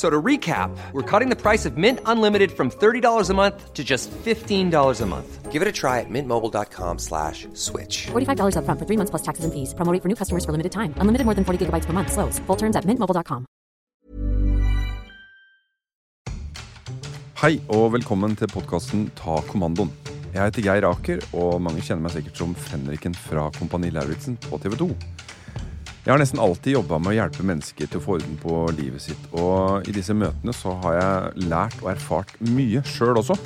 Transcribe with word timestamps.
So 0.00 0.08
to 0.08 0.22
recap, 0.22 0.70
we're 0.92 1.02
cutting 1.02 1.28
the 1.28 1.36
price 1.36 1.66
of 1.66 1.76
Mint 1.76 2.00
Unlimited 2.06 2.50
from 2.52 2.70
$30 2.70 3.28
a 3.28 3.34
month 3.34 3.74
to 3.74 3.84
just 3.84 4.10
$15 4.24 5.00
a 5.00 5.06
month. 5.06 5.52
Give 5.52 5.60
it 5.60 5.68
a 5.68 5.72
try 5.72 6.00
at 6.00 6.08
mintmobile.com 6.08 6.98
slash 6.98 7.46
switch. 7.52 8.08
$45 8.08 8.56
upfront 8.56 8.78
for 8.78 8.86
three 8.88 8.96
months 8.96 9.10
plus 9.10 9.20
taxes 9.28 9.44
and 9.44 9.52
fees. 9.52 9.74
Promo 9.74 9.92
rate 9.92 10.00
for 10.00 10.08
new 10.08 10.16
customers 10.16 10.46
for 10.46 10.52
limited 10.56 10.72
time. 10.72 10.94
Unlimited 11.02 11.26
more 11.28 11.34
than 11.36 11.44
40 11.44 11.66
gigabytes 11.66 11.84
per 11.84 11.92
month. 11.92 12.16
Slows. 12.16 12.40
Full 12.46 12.56
terms 12.56 12.76
at 12.80 12.86
mintmobile.com. 12.88 13.44
Hei 17.42 17.60
og 17.68 17.92
velkommen 17.92 18.36
til 18.40 18.48
podkasten 18.48 19.10
Ta 19.20 19.36
kommandoen. 19.52 19.92
Jeg 20.32 20.46
heter 20.46 20.64
Geir 20.64 20.88
Aker, 20.88 21.20
og 21.36 21.60
mange 21.60 21.84
kjenner 21.84 22.06
meg 22.06 22.16
sikkert 22.16 22.40
som 22.40 22.56
fenriken 22.56 23.12
fra 23.28 23.50
Kompani 23.58 23.92
Lauritsen 23.92 24.40
på 24.48 24.60
TV 24.64 24.80
2. 24.80 24.88
Jeg 26.00 26.14
har 26.14 26.20
nesten 26.22 26.40
alltid 26.40 26.78
jobba 26.78 26.96
med 26.96 27.12
å 27.12 27.16
hjelpe 27.18 27.44
mennesker 27.44 27.88
til 27.90 28.00
å 28.00 28.02
få 28.02 28.14
orden 28.16 28.36
på 28.40 28.54
livet 28.72 29.02
sitt, 29.04 29.24
og 29.36 29.84
i 29.84 29.92
disse 29.92 30.14
møtene 30.16 30.54
så 30.56 30.72
har 30.86 30.94
jeg 30.96 31.48
lært 31.50 31.76
og 31.82 31.90
erfart 31.92 32.32
mye 32.40 32.80
sjøl 32.88 33.20
også. 33.20 33.36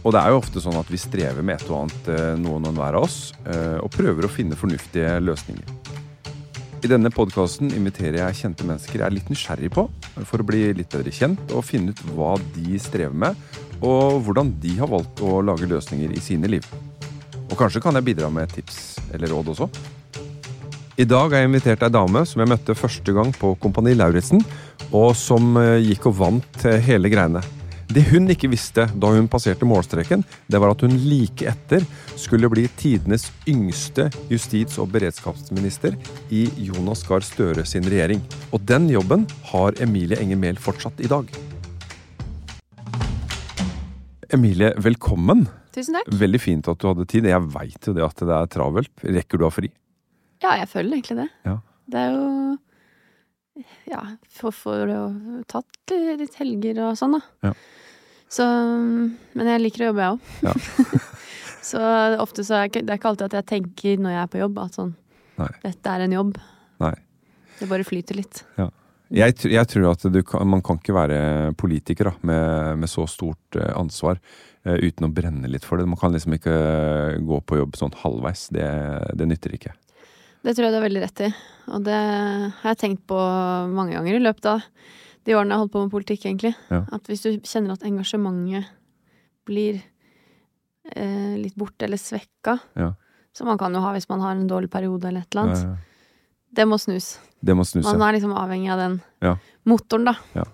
Og 0.00 0.14
det 0.16 0.22
er 0.22 0.32
jo 0.32 0.38
ofte 0.40 0.62
sånn 0.64 0.78
at 0.80 0.88
vi 0.88 1.00
strever 1.00 1.44
med 1.44 1.60
et 1.60 1.68
og 1.68 1.82
annet, 1.82 2.08
eh, 2.14 2.32
noen 2.40 2.64
og 2.64 2.72
enhver 2.72 2.96
av 2.96 3.04
oss, 3.04 3.34
eh, 3.44 3.76
og 3.76 3.92
prøver 3.92 4.24
å 4.24 4.32
finne 4.32 4.56
fornuftige 4.56 5.18
løsninger. 5.20 5.68
I 6.80 6.88
denne 6.88 7.12
podkasten 7.12 7.68
inviterer 7.76 8.22
jeg 8.22 8.40
kjente 8.40 8.64
mennesker 8.64 8.96
jeg 8.96 9.06
er 9.10 9.18
litt 9.18 9.28
nysgjerrig 9.28 9.68
på, 9.76 9.84
for 10.24 10.40
å 10.40 10.48
bli 10.48 10.64
litt 10.72 10.88
bedre 10.88 11.12
kjent 11.12 11.52
og 11.52 11.66
finne 11.68 11.92
ut 11.92 12.04
hva 12.16 12.38
de 12.56 12.80
strever 12.80 13.12
med, 13.12 13.36
og 13.84 14.24
hvordan 14.24 14.56
de 14.64 14.78
har 14.80 14.88
valgt 14.88 15.20
å 15.20 15.42
lage 15.44 15.68
løsninger 15.68 16.16
i 16.16 16.24
sine 16.24 16.48
liv. 16.48 16.64
Og 17.50 17.58
kanskje 17.60 17.84
kan 17.84 18.00
jeg 18.00 18.14
bidra 18.14 18.32
med 18.32 18.48
tips 18.48 18.96
eller 19.12 19.28
råd 19.28 19.52
også. 19.52 19.68
I 21.00 21.06
dag 21.08 21.32
har 21.32 21.40
jeg 21.40 21.48
invitert 21.48 21.84
ei 21.86 21.92
dame 21.94 22.20
som 22.28 22.42
jeg 22.42 22.50
møtte 22.50 22.74
første 22.76 23.12
gang 23.16 23.30
på 23.32 23.54
Kompani 23.62 23.94
Lauritzen, 23.96 24.42
og 24.92 25.14
som 25.16 25.54
eh, 25.56 25.78
gikk 25.80 26.10
og 26.10 26.18
vant 26.18 26.64
eh, 26.68 26.76
hele 26.84 27.08
greiene. 27.08 27.40
Det 27.88 28.02
hun 28.10 28.28
ikke 28.28 28.50
visste 28.52 28.84
da 29.00 29.12
hun 29.14 29.30
passerte 29.32 29.64
målstreken, 29.64 30.26
det 30.44 30.60
var 30.60 30.74
at 30.74 30.84
hun 30.84 30.98
like 31.08 31.48
etter 31.48 31.86
skulle 32.20 32.50
bli 32.52 32.66
tidenes 32.76 33.30
yngste 33.48 34.10
justis- 34.28 34.76
og 34.76 34.92
beredskapsminister 34.92 35.96
i 36.36 36.44
Jonas 36.68 37.06
Gahr 37.08 37.24
Støre 37.24 37.64
sin 37.64 37.88
regjering. 37.88 38.20
Og 38.52 38.60
den 38.68 38.92
jobben 38.92 39.24
har 39.54 39.80
Emilie 39.80 40.20
Enger 40.20 40.44
Mehl 40.44 40.60
fortsatt 40.60 41.00
i 41.00 41.08
dag. 41.08 41.32
Emilie, 44.36 44.74
velkommen. 44.76 45.48
Tusen 45.72 45.96
takk. 45.96 46.12
Veldig 46.12 46.44
fint 46.44 46.68
at 46.68 46.76
du 46.76 46.92
hadde 46.92 47.08
tid. 47.08 47.32
Jeg 47.32 47.52
veit 47.56 47.88
jo 47.88 47.96
det 47.96 48.04
at 48.04 48.20
det 48.20 48.42
er 48.42 48.56
travelt. 48.58 48.98
Rekker 49.00 49.40
du 49.40 49.48
å 49.48 49.54
ha 49.54 49.62
fri? 49.62 49.72
Ja, 50.42 50.54
jeg 50.60 50.68
føler 50.70 50.96
egentlig 50.98 51.18
det. 51.22 51.28
Ja. 51.44 51.56
Det 51.90 52.00
er 52.06 52.14
jo 52.16 52.58
Ja, 53.90 54.00
for, 54.30 54.54
for 54.56 54.88
å 54.94 55.00
tatt 55.50 55.92
litt 55.92 56.36
helger 56.40 56.78
og 56.86 56.96
sånn, 56.96 57.18
da. 57.18 57.50
Ja. 57.50 57.52
Så 58.30 58.46
Men 59.34 59.50
jeg 59.50 59.62
liker 59.64 59.84
å 59.84 59.90
jobbe, 59.90 60.06
jeg 60.06 60.16
òg. 60.16 60.20
Ja. 60.46 61.00
så 61.70 61.80
ofte 62.22 62.44
så 62.46 62.60
er 62.60 62.70
det 62.72 62.86
ikke- 62.86 63.10
alltid 63.10 63.26
at 63.28 63.38
jeg 63.40 63.48
tenker 63.50 64.00
når 64.00 64.14
jeg 64.16 64.22
er 64.22 64.30
på 64.32 64.42
jobb, 64.44 64.58
at 64.64 64.78
sånn 64.78 64.94
Nei. 65.40 65.48
Dette 65.62 65.88
er 65.88 66.04
en 66.04 66.12
jobb. 66.12 66.36
Nei. 66.82 66.94
Det 67.58 67.68
bare 67.68 67.84
flyter 67.84 68.16
litt. 68.18 68.42
Jeg, 69.10 69.34
jeg 69.50 69.66
tror 69.72 69.86
at 69.90 70.02
du 70.12 70.20
kan, 70.22 70.46
man 70.46 70.60
kan 70.62 70.76
ikke 70.78 70.94
være 70.94 71.20
politiker 71.58 72.10
da, 72.10 72.12
med, 72.28 72.78
med 72.82 72.90
så 72.92 73.06
stort 73.10 73.56
eh, 73.58 73.72
ansvar 73.74 74.20
eh, 74.64 74.76
uten 74.84 75.08
å 75.08 75.12
brenne 75.12 75.48
litt 75.50 75.64
for 75.66 75.80
det. 75.80 75.88
Man 75.88 75.98
kan 75.98 76.12
liksom 76.14 76.36
ikke 76.36 76.52
eh, 76.52 77.16
gå 77.24 77.40
på 77.42 77.58
jobb 77.58 77.78
sånn 77.80 77.96
halvveis. 78.04 78.46
Det, 78.54 78.68
det 79.18 79.26
nytter 79.32 79.56
ikke. 79.56 79.72
Det 80.40 80.54
tror 80.56 80.66
jeg 80.66 80.72
du 80.72 80.78
har 80.78 80.86
veldig 80.86 81.02
rett 81.04 81.22
i. 81.26 81.30
Og 81.70 81.84
det 81.84 81.96
har 82.62 82.72
jeg 82.72 82.80
tenkt 82.80 83.02
på 83.10 83.18
mange 83.70 83.92
ganger 83.96 84.16
i 84.16 84.22
løpet 84.22 84.46
av 84.54 84.62
de 85.28 85.34
årene 85.36 85.52
jeg 85.52 85.58
har 85.58 85.64
holdt 85.66 85.74
på 85.74 85.82
med 85.84 85.92
politikk, 85.92 86.24
egentlig. 86.30 86.54
Ja. 86.72 86.82
At 86.96 87.10
hvis 87.10 87.24
du 87.26 87.30
kjenner 87.44 87.74
at 87.76 87.84
engasjementet 87.84 88.70
blir 89.48 89.82
eh, 90.94 91.34
litt 91.40 91.56
borte 91.60 91.84
eller 91.84 92.00
svekka, 92.00 92.56
Ja. 92.78 92.94
som 93.36 93.46
man 93.46 93.58
kan 93.60 93.74
jo 93.74 93.82
ha 93.84 93.92
hvis 93.92 94.08
man 94.08 94.20
har 94.24 94.32
en 94.32 94.48
dårlig 94.48 94.70
periode 94.72 95.04
eller 95.08 95.20
et 95.20 95.34
eller 95.34 95.42
annet, 95.44 95.64
ja, 95.64 95.76
det 96.56 96.66
må 96.66 96.78
snus. 96.80 97.18
Det 97.40 97.54
må 97.54 97.64
snus. 97.68 97.84
Man 97.84 98.02
er 98.02 98.16
liksom 98.16 98.32
avhengig 98.34 98.72
av 98.72 98.78
den 98.80 98.96
motoren, 99.68 100.08
da. 100.08 100.14
ja, 100.34 100.44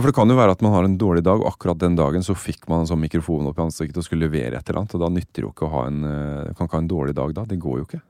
for 0.00 0.06
det 0.08 0.14
kan 0.16 0.28
jo 0.30 0.36
være 0.38 0.54
at 0.54 0.62
man 0.64 0.72
har 0.72 0.84
en 0.84 0.98
dårlig 1.00 1.24
dag, 1.24 1.40
og 1.40 1.50
akkurat 1.50 1.80
den 1.80 1.96
dagen 1.96 2.22
så 2.24 2.36
fikk 2.38 2.68
man 2.68 2.80
en 2.84 2.86
sånn 2.88 3.00
mikrofon 3.02 3.48
opp 3.50 3.58
i 3.58 3.64
ansiktet 3.64 3.98
og 3.98 4.04
skulle 4.06 4.28
levere 4.28 4.56
et 4.60 4.68
eller 4.68 4.80
annet, 4.84 4.94
og 4.94 5.02
da 5.02 5.08
nytter 5.12 5.40
det 5.40 5.46
jo 5.48 5.50
ikke 5.52 5.66
å 5.66 5.72
ha 5.72 5.82
en 5.88 6.04
eh, 6.04 6.52
Kan 6.54 6.68
ikke 6.68 6.78
ha 6.78 6.84
en 6.84 6.92
dårlig 6.92 7.14
dag 7.18 7.34
da. 7.34 7.44
Det 7.48 7.58
går 7.60 7.80
jo 7.82 7.88
ikke. 7.88 8.00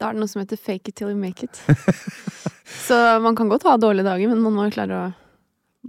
Da 0.00 0.08
er 0.08 0.16
det 0.16 0.22
noe 0.22 0.30
som 0.32 0.40
heter 0.40 0.56
fake 0.56 0.88
it 0.88 0.96
till 0.96 1.10
you 1.12 1.18
make 1.18 1.44
it. 1.44 1.60
Så 2.86 2.96
man 3.20 3.36
kan 3.36 3.50
godt 3.50 3.66
ha 3.68 3.76
dårlige 3.76 4.06
dager, 4.08 4.30
men 4.32 4.40
man 4.40 4.54
må 4.56 4.68
jo 4.68 4.72
klare 4.78 4.96
å 4.96 5.10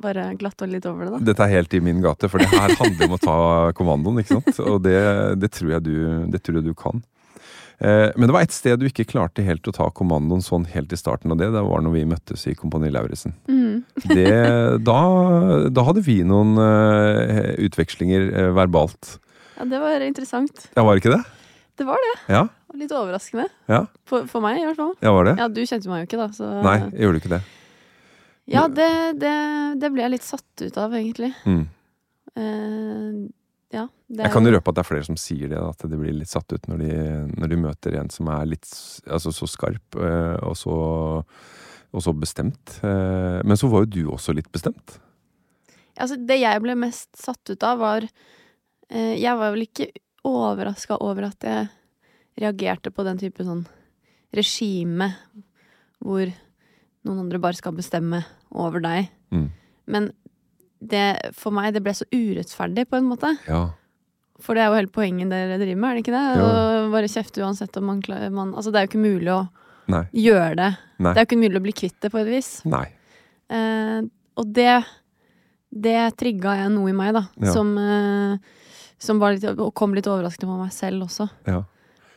bare 0.01 0.25
glatte 0.39 0.67
litt 0.67 0.85
over 0.88 1.07
det, 1.07 1.13
da. 1.13 1.22
Dette 1.31 1.45
er 1.45 1.53
helt 1.57 1.73
i 1.75 1.81
min 1.83 2.01
gate, 2.03 2.27
for 2.31 2.39
det 2.41 2.50
her 2.51 2.75
handler 2.79 3.07
om 3.07 3.16
å 3.16 3.21
ta 3.21 3.38
kommandoen, 3.77 4.21
ikke 4.21 4.38
sant? 4.39 4.59
Og 4.63 4.83
det, 4.83 5.00
det, 5.39 5.51
tror, 5.55 5.73
jeg 5.77 5.85
du, 5.88 5.95
det 6.31 6.44
tror 6.44 6.59
jeg 6.59 6.67
du 6.69 6.75
kan. 6.77 7.01
Eh, 7.81 8.11
Men 8.16 8.27
det 8.29 8.35
var 8.35 8.45
ett 8.45 8.55
sted 8.55 8.79
du 8.79 8.88
ikke 8.88 9.07
klarte 9.09 9.44
helt 9.45 9.67
å 9.67 9.73
ta 9.75 9.89
kommandoen 9.95 10.44
sånn 10.45 10.67
helt 10.69 10.94
i 10.94 11.00
starten 11.00 11.33
av 11.33 11.39
det. 11.41 11.50
Det 11.55 11.63
var 11.66 11.83
når 11.83 11.95
vi 11.95 12.05
møttes 12.11 12.45
i 12.51 12.55
Kompani 12.57 12.91
Lauritzen. 12.94 13.35
Mm. 13.47 13.83
Da, 14.88 15.00
da 15.71 15.83
hadde 15.88 16.03
vi 16.05 16.21
noen 16.27 16.55
eh, 16.61 17.53
utvekslinger 17.67 18.27
eh, 18.31 18.50
verbalt. 18.57 19.17
Ja, 19.57 19.67
det 19.71 19.79
var 19.81 20.03
interessant. 20.05 20.67
Ja, 20.75 20.83
var 20.85 20.95
det 20.95 21.03
ikke 21.03 21.16
det? 21.17 21.23
Det 21.81 21.88
var 21.88 21.97
det. 22.03 22.16
Ja, 22.29 22.45
litt 22.77 22.91
overraskende. 22.95 23.47
ja, 23.71 23.85
For, 24.07 24.27
for 24.31 24.43
meg, 24.43 24.61
i 24.61 24.65
hvert 24.67 24.79
fall. 24.79 24.93
ja 25.03 25.11
var 25.15 25.27
det? 25.27 25.35
Ja, 25.41 25.47
du 25.51 25.61
kjente 25.65 25.91
meg 25.91 26.03
jo 26.03 26.09
ikke, 26.09 26.21
da, 26.21 26.29
så 26.35 26.49
Nei, 26.63 26.77
jeg 26.93 27.07
gjorde 27.07 27.21
ikke 27.21 27.33
det. 27.35 27.41
Ja, 28.51 28.65
det, 28.68 28.89
det, 29.21 29.35
det 29.79 29.91
ble 29.94 30.03
jeg 30.03 30.13
litt 30.15 30.25
satt 30.25 30.63
ut 30.63 30.77
av, 30.81 30.95
egentlig. 30.97 31.29
Mm. 31.45 31.62
Uh, 32.35 33.29
ja. 33.71 33.85
Det, 34.07 34.25
Jeg 34.25 34.33
kan 34.33 34.47
jo 34.47 34.53
røpe 34.56 34.71
at 34.71 34.77
det 34.77 34.83
er 34.83 34.89
flere 34.89 35.07
som 35.07 35.19
sier 35.19 35.51
det, 35.51 35.59
at 35.62 35.85
de 35.88 36.00
blir 36.00 36.15
litt 36.15 36.31
satt 36.31 36.51
ut 36.51 36.68
når 36.68 36.81
de, 36.81 36.95
når 37.39 37.51
de 37.53 37.59
møter 37.62 37.95
en 38.01 38.12
som 38.12 38.27
er 38.33 38.50
litt 38.50 38.68
altså, 39.07 39.31
så 39.35 39.47
skarp 39.47 39.95
uh, 40.00 40.35
og 40.50 40.57
så, 40.59 40.75
og 41.91 42.03
så 42.03 42.15
bestemt. 42.17 42.79
Uh, 42.83 43.39
Men 43.47 43.59
så 43.59 43.71
var 43.71 43.85
jo 43.85 43.94
du 43.94 44.01
også 44.17 44.35
litt 44.35 44.51
bestemt. 44.51 44.97
Altså, 45.95 46.17
det 46.17 46.41
jeg 46.41 46.63
ble 46.63 46.75
mest 46.79 47.12
satt 47.19 47.53
ut 47.53 47.63
av, 47.67 47.79
var 47.79 48.07
Jeg 48.91 49.38
var 49.39 49.53
vel 49.53 49.63
ikke 49.63 49.85
overraska 50.27 50.97
over 51.00 51.29
at 51.29 51.45
jeg 51.47 51.67
reagerte 52.39 52.92
på 52.94 53.04
den 53.07 53.19
type 53.22 53.44
sånn 53.45 53.66
regime 54.36 55.12
hvor 56.01 56.30
noen 57.06 57.24
andre 57.25 57.42
bare 57.42 57.57
skal 57.57 57.75
bestemme 57.75 58.24
over 58.51 58.81
deg. 58.83 59.10
Mm. 59.33 59.50
Men 59.92 60.12
det, 60.81 61.33
for 61.38 61.54
meg, 61.54 61.74
det 61.75 61.83
ble 61.86 61.94
så 61.98 62.07
urettferdig, 62.10 62.88
på 62.89 62.98
en 62.98 63.10
måte. 63.10 63.33
Ja. 63.48 63.68
For 64.42 64.57
det 64.57 64.63
er 64.63 64.72
jo 64.72 64.78
hele 64.80 64.94
poenget 64.94 65.30
dere 65.30 65.60
driver 65.62 65.81
med, 65.81 65.89
er 65.89 65.98
det 65.98 66.04
ikke 66.06 66.16
det? 66.16 66.45
Å 66.45 66.88
bare 66.94 67.12
kjefte 67.12 67.44
uansett 67.45 67.78
om 67.78 67.86
man 67.92 68.00
klarer 68.01 68.31
man, 68.34 68.56
Altså, 68.57 68.72
det 68.74 68.80
er 68.80 68.88
jo 68.88 68.92
ikke 68.94 69.04
mulig 69.04 69.30
å, 69.36 69.42
Nei. 69.92 70.06
gjøre 70.18 70.56
det. 70.57 70.72
Nei. 70.98 71.12
Det 71.12 71.19
er 71.19 71.25
jo 71.25 71.30
ikke 71.30 71.42
mulig 71.44 71.60
å 71.60 71.66
bli 71.68 71.75
kvitt 71.84 72.00
det, 72.01 72.10
på 72.13 72.22
et 72.22 72.31
vis. 72.31 72.50
Nei. 72.69 72.88
Eh, 73.51 74.00
og 74.39 74.56
det 74.56 74.74
Det 75.72 76.18
trigga 76.19 76.57
jeg 76.60 76.72
noe 76.74 76.89
i 76.92 76.95
meg, 76.95 77.13
da. 77.16 77.22
Ja. 77.39 77.54
Som, 77.56 77.69
eh, 77.80 78.39
som 79.00 79.22
var 79.22 79.31
litt, 79.31 79.45
og 79.54 79.69
kom 79.74 79.94
litt 79.95 80.10
overraskende 80.10 80.50
på 80.51 80.57
meg 80.60 80.74
selv 80.75 81.06
også. 81.06 81.30
Ja. 81.48 81.62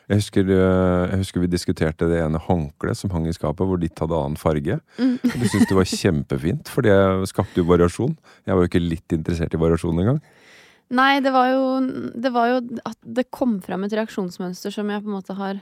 Jeg 0.05 0.21
husker, 0.21 0.49
eh, 0.53 1.09
jeg 1.09 1.17
husker 1.23 1.41
vi 1.41 1.47
diskuterte 1.49 2.07
det 2.09 2.19
ene 2.21 2.37
håndkleet 2.41 2.99
som 2.99 3.09
hang 3.09 3.25
i 3.25 3.33
skapet, 3.33 3.65
hvor 3.65 3.79
ditt 3.81 3.97
hadde 3.97 4.13
annen 4.13 4.37
farge. 4.37 4.77
Mm. 4.99 5.15
Og 5.23 5.37
Du 5.41 5.45
syntes 5.49 5.69
det 5.71 5.77
var 5.79 5.89
kjempefint, 5.89 6.69
for 6.69 6.85
det 6.85 6.97
skapte 7.31 7.57
jo 7.57 7.65
variasjon. 7.65 8.13
Jeg 8.45 8.53
var 8.53 8.61
jo 8.61 8.69
ikke 8.69 8.83
litt 8.85 9.15
interessert 9.17 9.55
i 9.57 9.61
variasjon 9.61 10.03
engang. 10.03 10.21
Nei, 10.93 11.19
det 11.25 11.31
var 11.33 11.49
jo 11.49 11.63
Det 12.13 12.29
var 12.29 12.51
jo 12.51 12.57
at 12.85 12.97
det 13.01 13.31
kom 13.33 13.57
fram 13.65 13.83
et 13.87 13.95
reaksjonsmønster 13.97 14.69
som 14.69 14.91
jeg 14.93 15.01
på 15.01 15.09
en 15.09 15.15
måte 15.17 15.33
har 15.33 15.57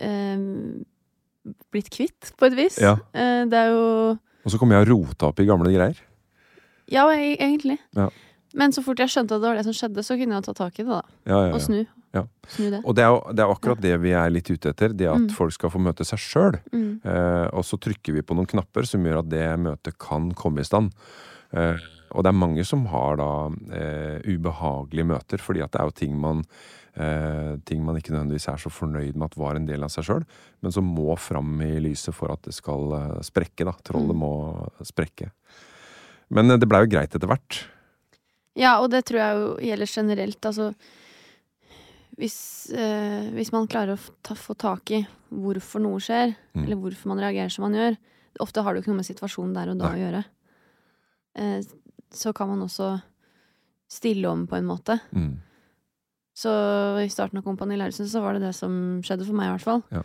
eh, 0.00 0.46
blitt 1.72 1.90
kvitt, 1.92 2.32
på 2.38 2.48
et 2.48 2.56
vis. 2.56 2.80
Ja. 2.80 2.96
Eh, 3.12 3.44
det 3.50 3.58
er 3.58 3.72
jo 3.74 4.16
Og 4.16 4.50
så 4.50 4.58
kom 4.58 4.72
jeg 4.72 4.86
og 4.86 4.88
rota 4.94 5.28
opp 5.28 5.40
i 5.40 5.46
gamle 5.46 5.68
greier. 5.72 6.00
Ja, 6.88 7.04
e- 7.12 7.36
egentlig. 7.36 7.78
Ja. 7.96 8.08
Men 8.54 8.72
så 8.72 8.82
fort 8.84 9.00
jeg 9.00 9.12
skjønte 9.12 9.36
at 9.36 9.42
det 9.42 9.48
var 9.48 9.56
det 9.60 9.64
som 9.68 9.76
skjedde, 9.76 10.04
så 10.04 10.16
kunne 10.16 10.36
jeg 10.36 10.44
ta 10.44 10.52
tak 10.56 10.78
i 10.80 10.84
det, 10.84 10.88
da. 10.92 11.02
Ja, 11.28 11.38
ja, 11.48 11.52
Og 11.54 11.60
snu. 11.60 11.84
Ja. 12.12 12.26
Det. 12.58 12.82
Og 12.84 12.94
det 12.94 13.04
er 13.04 13.08
jo 13.14 13.20
det 13.32 13.40
er 13.44 13.52
akkurat 13.54 13.80
det 13.80 13.94
vi 14.02 14.10
er 14.12 14.28
litt 14.30 14.50
ute 14.50 14.68
etter. 14.74 14.92
Det 14.92 15.06
at 15.08 15.20
Mm. 15.20 15.30
folk 15.32 15.52
skal 15.52 15.70
få 15.70 15.80
møte 15.80 16.04
seg 16.04 16.18
sjøl. 16.20 16.58
Mm. 16.72 17.00
Eh, 17.04 17.46
og 17.52 17.64
så 17.64 17.78
trykker 17.80 18.12
vi 18.12 18.20
på 18.22 18.34
noen 18.36 18.46
knapper 18.50 18.84
som 18.86 19.02
gjør 19.02 19.20
at 19.22 19.28
det 19.32 19.46
møtet 19.58 19.96
kan 19.98 20.30
komme 20.34 20.60
i 20.60 20.64
stand. 20.68 20.92
Eh, 21.54 21.76
og 22.12 22.22
det 22.24 22.28
er 22.28 22.36
mange 22.36 22.64
som 22.68 22.84
har 22.92 23.16
da 23.16 23.30
eh, 23.72 24.20
ubehagelige 24.28 25.06
møter, 25.08 25.38
fordi 25.40 25.62
at 25.64 25.72
det 25.72 25.80
er 25.80 25.84
jo 25.88 25.96
ting 25.96 26.20
man 26.20 26.44
eh, 26.94 27.56
ting 27.64 27.82
man 27.82 27.96
ikke 27.96 28.12
nødvendigvis 28.12 28.48
er 28.52 28.60
så 28.60 28.68
fornøyd 28.68 29.16
med 29.16 29.30
at 29.30 29.38
var 29.40 29.56
en 29.56 29.64
del 29.64 29.82
av 29.82 29.88
seg 29.88 30.04
sjøl, 30.04 30.24
men 30.60 30.70
som 30.72 30.84
må 30.84 31.16
fram 31.16 31.54
i 31.64 31.80
lyset 31.80 32.12
for 32.12 32.30
at 32.30 32.42
det 32.44 32.52
skal 32.52 32.92
eh, 32.92 33.20
sprekke. 33.24 33.64
da. 33.64 33.72
Trollet 33.82 34.12
Mm. 34.12 34.20
må 34.20 34.68
sprekke. 34.84 35.30
Men 36.28 36.50
eh, 36.50 36.58
det 36.58 36.68
blei 36.68 36.82
jo 36.84 36.90
greit 36.92 37.14
etter 37.16 37.26
hvert. 37.28 37.62
Ja, 38.54 38.78
og 38.84 38.90
det 38.90 39.06
tror 39.08 39.16
jeg 39.22 39.36
jo 39.40 39.56
gjelder 39.64 39.88
generelt. 39.88 40.40
Altså 40.44 40.74
hvis, 42.18 42.70
eh, 42.74 43.30
hvis 43.32 43.52
man 43.52 43.66
klarer 43.68 43.96
å 43.96 44.10
ta, 44.22 44.34
få 44.34 44.54
tak 44.58 44.90
i 44.90 45.06
hvorfor 45.32 45.80
noe 45.80 45.98
skjer, 46.00 46.34
Mm. 46.54 46.64
eller 46.66 46.76
hvorfor 46.76 47.06
man 47.06 47.18
reagerer 47.18 47.50
som 47.50 47.62
man 47.70 47.72
gjør 47.78 47.96
Ofte 48.40 48.62
har 48.64 48.72
det 48.72 48.80
jo 48.80 48.82
ikke 48.86 48.92
noe 48.94 49.02
med 49.02 49.06
situasjonen 49.06 49.52
der 49.54 49.68
og 49.70 49.76
da 49.78 49.88
Nei. 49.92 49.98
å 49.98 50.02
gjøre. 50.06 50.24
Eh, 51.36 51.62
så 52.12 52.32
kan 52.34 52.48
man 52.48 52.62
også 52.64 53.02
stille 53.92 54.24
om 54.30 54.46
på 54.48 54.56
en 54.56 54.64
måte. 54.64 54.98
Mm. 55.14 55.34
Så 56.34 56.48
i 57.04 57.10
starten 57.12 57.36
av 57.38 57.44
Kompani 57.44 57.76
Lauritzen 57.76 58.08
så 58.08 58.22
var 58.24 58.32
det 58.38 58.40
det 58.46 58.54
som 58.56 59.02
skjedde 59.04 59.26
for 59.28 59.36
meg, 59.36 59.50
i 59.50 59.52
hvert 59.58 59.66
fall. 59.66 59.82
Ja. 59.92 60.00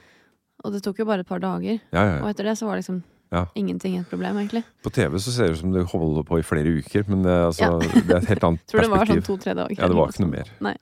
Og 0.65 0.73
det 0.73 0.81
tok 0.83 0.99
jo 0.99 1.05
bare 1.07 1.23
et 1.23 1.27
par 1.29 1.39
dager. 1.39 1.79
Ja, 1.93 2.03
ja, 2.03 2.17
Og 2.23 2.27
etter 2.33 2.43
det 2.43 2.57
så 2.59 2.67
var 2.67 2.75
liksom 2.81 3.01
Ja. 3.31 3.45
ingenting 3.55 3.97
et 3.99 4.09
problem, 4.09 4.35
egentlig. 4.37 4.63
På 4.83 4.91
TV 4.91 5.15
så 5.19 5.31
ser 5.31 5.47
det 5.47 5.53
ut 5.55 5.59
som 5.59 5.71
det 5.71 5.85
holder 5.87 6.23
på 6.23 6.39
i 6.39 6.43
flere 6.43 6.67
uker, 6.83 7.07
men 7.07 7.23
det, 7.23 7.31
altså, 7.47 7.59
Ja. 7.61 7.79
det 7.79 8.09
er 8.11 8.17
et 8.17 8.25
helt 8.27 8.43
annet 8.43 8.59
perspektiv. 8.59 8.67
Tror 8.67 8.81
det 8.81 8.89
var 8.89 9.05
sånn 9.05 9.23
to-tre 9.23 9.53
dager. 9.55 9.77
Ja, 9.79 9.87
det 9.87 9.95
var 9.95 10.07
ikke 10.07 10.19
noe 10.27 10.31
mer. 10.31 10.51
Nei. 10.61 10.75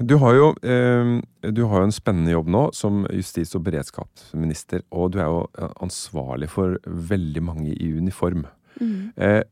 Du 0.00 0.14
har 0.22 0.34
jo, 0.36 0.48
eh, 0.62 1.20
du 1.50 1.64
har 1.66 1.80
jo 1.80 1.86
en 1.88 1.92
spennende 1.94 2.30
jobb 2.30 2.48
nå 2.48 2.60
som 2.74 3.04
justis- 3.10 3.54
og 3.58 3.64
beredskapsminister, 3.66 4.82
og 4.92 5.12
du 5.12 5.18
er 5.18 5.26
jo 5.26 5.40
eh, 5.58 5.72
ansvarlig 5.82 6.48
for 6.52 6.76
veldig 6.86 7.42
mange 7.42 7.72
i 7.74 7.88
uniform. 7.98 8.44
Mm. 8.80 9.12
Eh, 9.16 9.42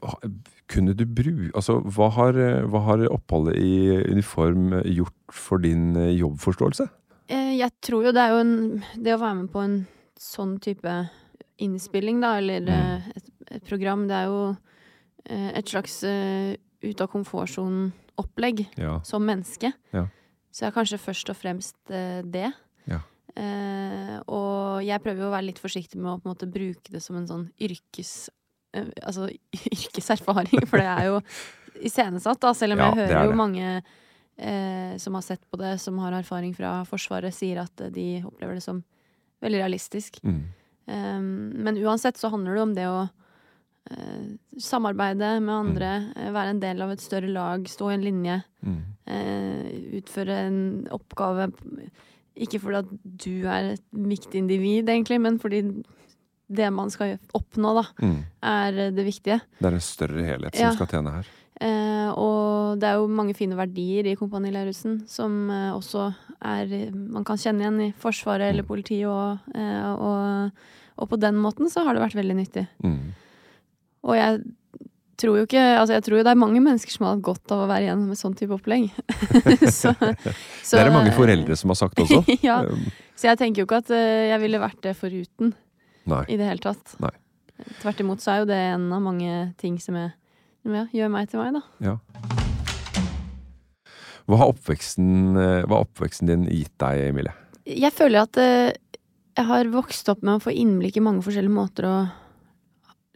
hva- 0.00 0.20
kunne 0.68 0.94
du 0.98 1.04
bru... 1.06 1.50
Altså, 1.54 1.80
hva 1.82 2.08
har, 2.14 2.32
hva 2.70 2.80
har 2.86 3.04
oppholdet 3.10 3.56
i 3.58 3.96
uniform 4.12 4.72
gjort 4.84 5.34
for 5.34 5.58
din 5.58 5.94
jobbforståelse? 5.94 6.86
Eh, 7.28 7.56
Jeg 7.58 7.70
tror 7.82 8.04
jo 8.06 8.12
det 8.14 8.22
er 8.22 8.30
jo 8.34 8.40
en 8.44 8.82
Det 9.02 9.14
å 9.14 9.20
være 9.20 9.34
med 9.42 9.50
på 9.52 9.62
en 9.64 9.76
sånn 10.18 10.58
type 10.62 11.08
innspilling, 11.58 12.20
da, 12.22 12.36
eller 12.38 12.60
Mm. 12.60 13.02
et, 13.16 13.30
et 13.56 13.64
program, 13.64 14.06
det 14.08 14.14
er 14.16 14.26
jo 14.26 14.56
et 15.26 15.66
slags 15.66 16.04
ut 16.06 17.00
av 17.00 17.08
komfortsonen-opplegg 18.16 18.66
Ja. 18.76 19.00
som 19.02 19.24
menneske. 19.24 19.72
Ja. 19.92 20.06
Så 20.50 20.64
jeg 20.64 20.72
er 20.72 20.76
kanskje 20.76 20.98
først 20.98 21.30
og 21.30 21.36
fremst 21.36 21.76
eh, 21.90 22.22
det. 22.22 22.52
Ja. 22.86 23.00
Eh, 23.36 24.20
og 24.26 24.82
jeg 24.84 25.02
prøver 25.02 25.20
jo 25.20 25.28
å 25.28 25.34
være 25.34 25.46
litt 25.50 25.58
forsiktig 25.58 25.96
med 26.00 26.12
å 26.12 26.18
på 26.18 26.28
en 26.28 26.34
måte 26.34 26.48
bruke 26.50 26.90
det 26.90 27.02
som 27.02 27.16
en 27.16 27.26
sånn 27.28 27.50
yrkes... 27.60 28.30
eh, 28.72 28.86
altså 29.02 29.28
yrkeserfaring, 29.76 30.66
for 30.66 30.78
det 30.78 30.86
er 30.86 31.04
jo 31.10 31.20
iscenesatt, 31.82 32.40
da, 32.40 32.54
selv 32.54 32.72
om 32.72 32.78
jeg 32.80 32.94
det 32.96 33.02
er 33.04 33.12
hører 33.12 33.24
jo 33.28 33.36
mange 33.36 33.82
eh, 34.38 34.96
som 34.96 35.14
har 35.14 35.22
sett 35.22 35.44
på 35.50 35.58
det, 35.60 35.78
som 35.78 35.98
har 35.98 36.12
erfaring 36.16 36.54
fra 36.56 36.84
Forsvaret, 36.88 37.34
sier 37.34 37.60
at 37.60 37.80
eh, 37.84 37.92
de 37.92 38.22
opplever 38.24 38.54
det 38.56 38.64
som 38.64 38.82
veldig 39.44 39.60
realistisk. 39.60 40.22
Mm. 40.24 40.40
Um, 40.86 41.24
men 41.66 41.76
uansett 41.82 42.16
så 42.16 42.30
handler 42.30 42.54
det 42.54 42.62
om 42.62 42.74
det 42.74 42.86
å 42.88 43.00
eh, 43.02 43.08
samarbeide 44.58 45.40
med 45.42 45.54
andre, 45.54 45.90
eh, 46.16 46.30
være 46.34 46.50
en 46.54 46.60
del 46.62 46.82
av 46.82 46.90
et 46.94 47.00
større 47.00 47.28
lag, 47.32 47.64
stå 47.68 47.90
i 47.90 47.94
en 47.94 48.04
linje, 48.06 48.42
Mm. 48.64 48.82
eh, 49.06 50.00
utføre 50.00 50.36
en 50.46 50.88
oppgave. 50.90 51.52
Ikke 52.36 52.60
fordi 52.60 52.76
at 52.78 52.88
du 53.24 53.46
er 53.46 53.72
et 53.74 53.82
viktig 53.92 54.34
individ, 54.34 54.86
egentlig, 54.88 55.20
men 55.20 55.38
fordi 55.38 55.62
det 56.52 56.72
man 56.72 56.90
skal 56.90 57.18
oppnå, 57.34 57.74
da, 57.82 58.06
Mm. 58.06 58.24
er 58.42 58.68
eh, 58.78 58.90
det 58.90 59.04
viktige. 59.06 59.40
Det 59.60 59.66
er 59.66 59.74
en 59.74 59.80
større 59.80 60.22
helhet 60.24 60.54
som 60.54 60.64
Ja. 60.66 60.72
skal 60.72 60.86
tjene 60.86 61.12
her. 61.12 61.26
Eh, 61.58 62.10
og 62.12 62.78
det 62.78 62.84
er 62.84 62.94
jo 62.96 63.06
mange 63.08 63.34
fine 63.34 63.56
verdier 63.56 64.04
i 64.06 64.14
Kompani 64.14 64.50
Lauritzen 64.52 65.08
som 65.08 65.48
eh, 65.50 65.72
også 65.72 66.14
er 66.42 66.92
Man 66.92 67.24
kan 67.24 67.36
kjenne 67.38 67.60
igjen 67.62 67.80
i 67.80 67.92
Forsvaret 67.98 68.50
eller 68.52 68.62
politiet, 68.62 69.06
og, 69.08 69.38
eh, 69.54 69.94
og, 69.94 70.52
og 70.98 71.08
på 71.08 71.18
den 71.18 71.34
måten 71.36 71.70
så 71.70 71.82
har 71.82 71.94
det 71.94 72.02
vært 72.02 72.22
veldig 72.22 72.36
nyttig. 72.36 72.68
Mm. 72.84 73.14
Og 74.06 74.16
jeg 74.18 74.40
tror 75.16 75.38
jo 75.40 75.46
ikke 75.46 75.62
Altså 75.80 75.96
jeg 75.96 76.04
tror 76.04 76.18
jo 76.18 76.24
det 76.26 76.32
er 76.32 76.38
mange 76.38 76.60
mennesker 76.60 76.92
som 76.92 77.06
har 77.06 77.14
hatt 77.16 77.24
godt 77.24 77.52
av 77.54 77.64
å 77.64 77.68
være 77.70 77.86
igjennom 77.86 78.12
et 78.12 78.20
sånn 78.20 78.36
type 78.38 78.56
opplegg. 78.56 78.90
så, 79.72 79.94
så, 79.96 80.76
det 80.76 80.82
er 80.82 80.90
det 80.90 80.96
mange 80.96 81.14
foreldre 81.16 81.56
som 81.58 81.72
har 81.72 81.80
sagt 81.80 82.02
også. 82.04 82.22
ja, 82.48 82.60
Um, 82.66 82.88
så 83.16 83.30
jeg 83.30 83.40
tenker 83.40 83.62
jo 83.62 83.66
ikke 83.66 83.80
at 83.80 83.90
eh, 83.96 84.26
jeg 84.30 84.40
ville 84.42 84.60
vært 84.60 84.82
det 84.84 84.92
foruten 84.98 85.54
Nei. 86.10 86.22
i 86.28 86.36
det 86.36 86.48
hele 86.50 86.60
tatt. 86.60 86.96
Nei. 87.00 87.14
Tvert 87.80 88.02
imot 88.04 88.20
så 88.20 88.34
er 88.34 88.42
jo 88.42 88.48
det 88.50 88.58
en 88.74 88.90
av 88.92 89.00
mange 89.00 89.38
ting 89.60 89.78
som 89.80 89.96
jeg, 89.96 90.10
ja, 90.68 90.84
gjør 90.92 91.12
meg 91.14 91.30
til 91.32 91.40
meg, 91.40 91.56
da. 91.56 91.62
Ja. 91.80 91.94
Hva 94.26 94.40
har 94.42 94.52
oppveksten, 94.52 95.08
eh, 95.38 95.62
hva 95.64 95.78
har 95.78 95.86
oppveksten 95.86 96.28
din 96.28 96.44
gitt 96.50 96.74
deg, 96.82 97.06
Emilie? 97.08 97.32
Jeg 97.66 97.94
føler 97.96 98.26
at 98.26 98.40
eh, 98.42 98.76
jeg 99.36 99.48
har 99.48 99.72
vokst 99.72 100.12
opp 100.12 100.20
med 100.26 100.36
å 100.36 100.44
få 100.44 100.52
innblikk 100.52 101.00
i 101.00 101.04
mange 101.04 101.24
forskjellige 101.24 101.56
måter 101.56 101.88
å 101.88 101.96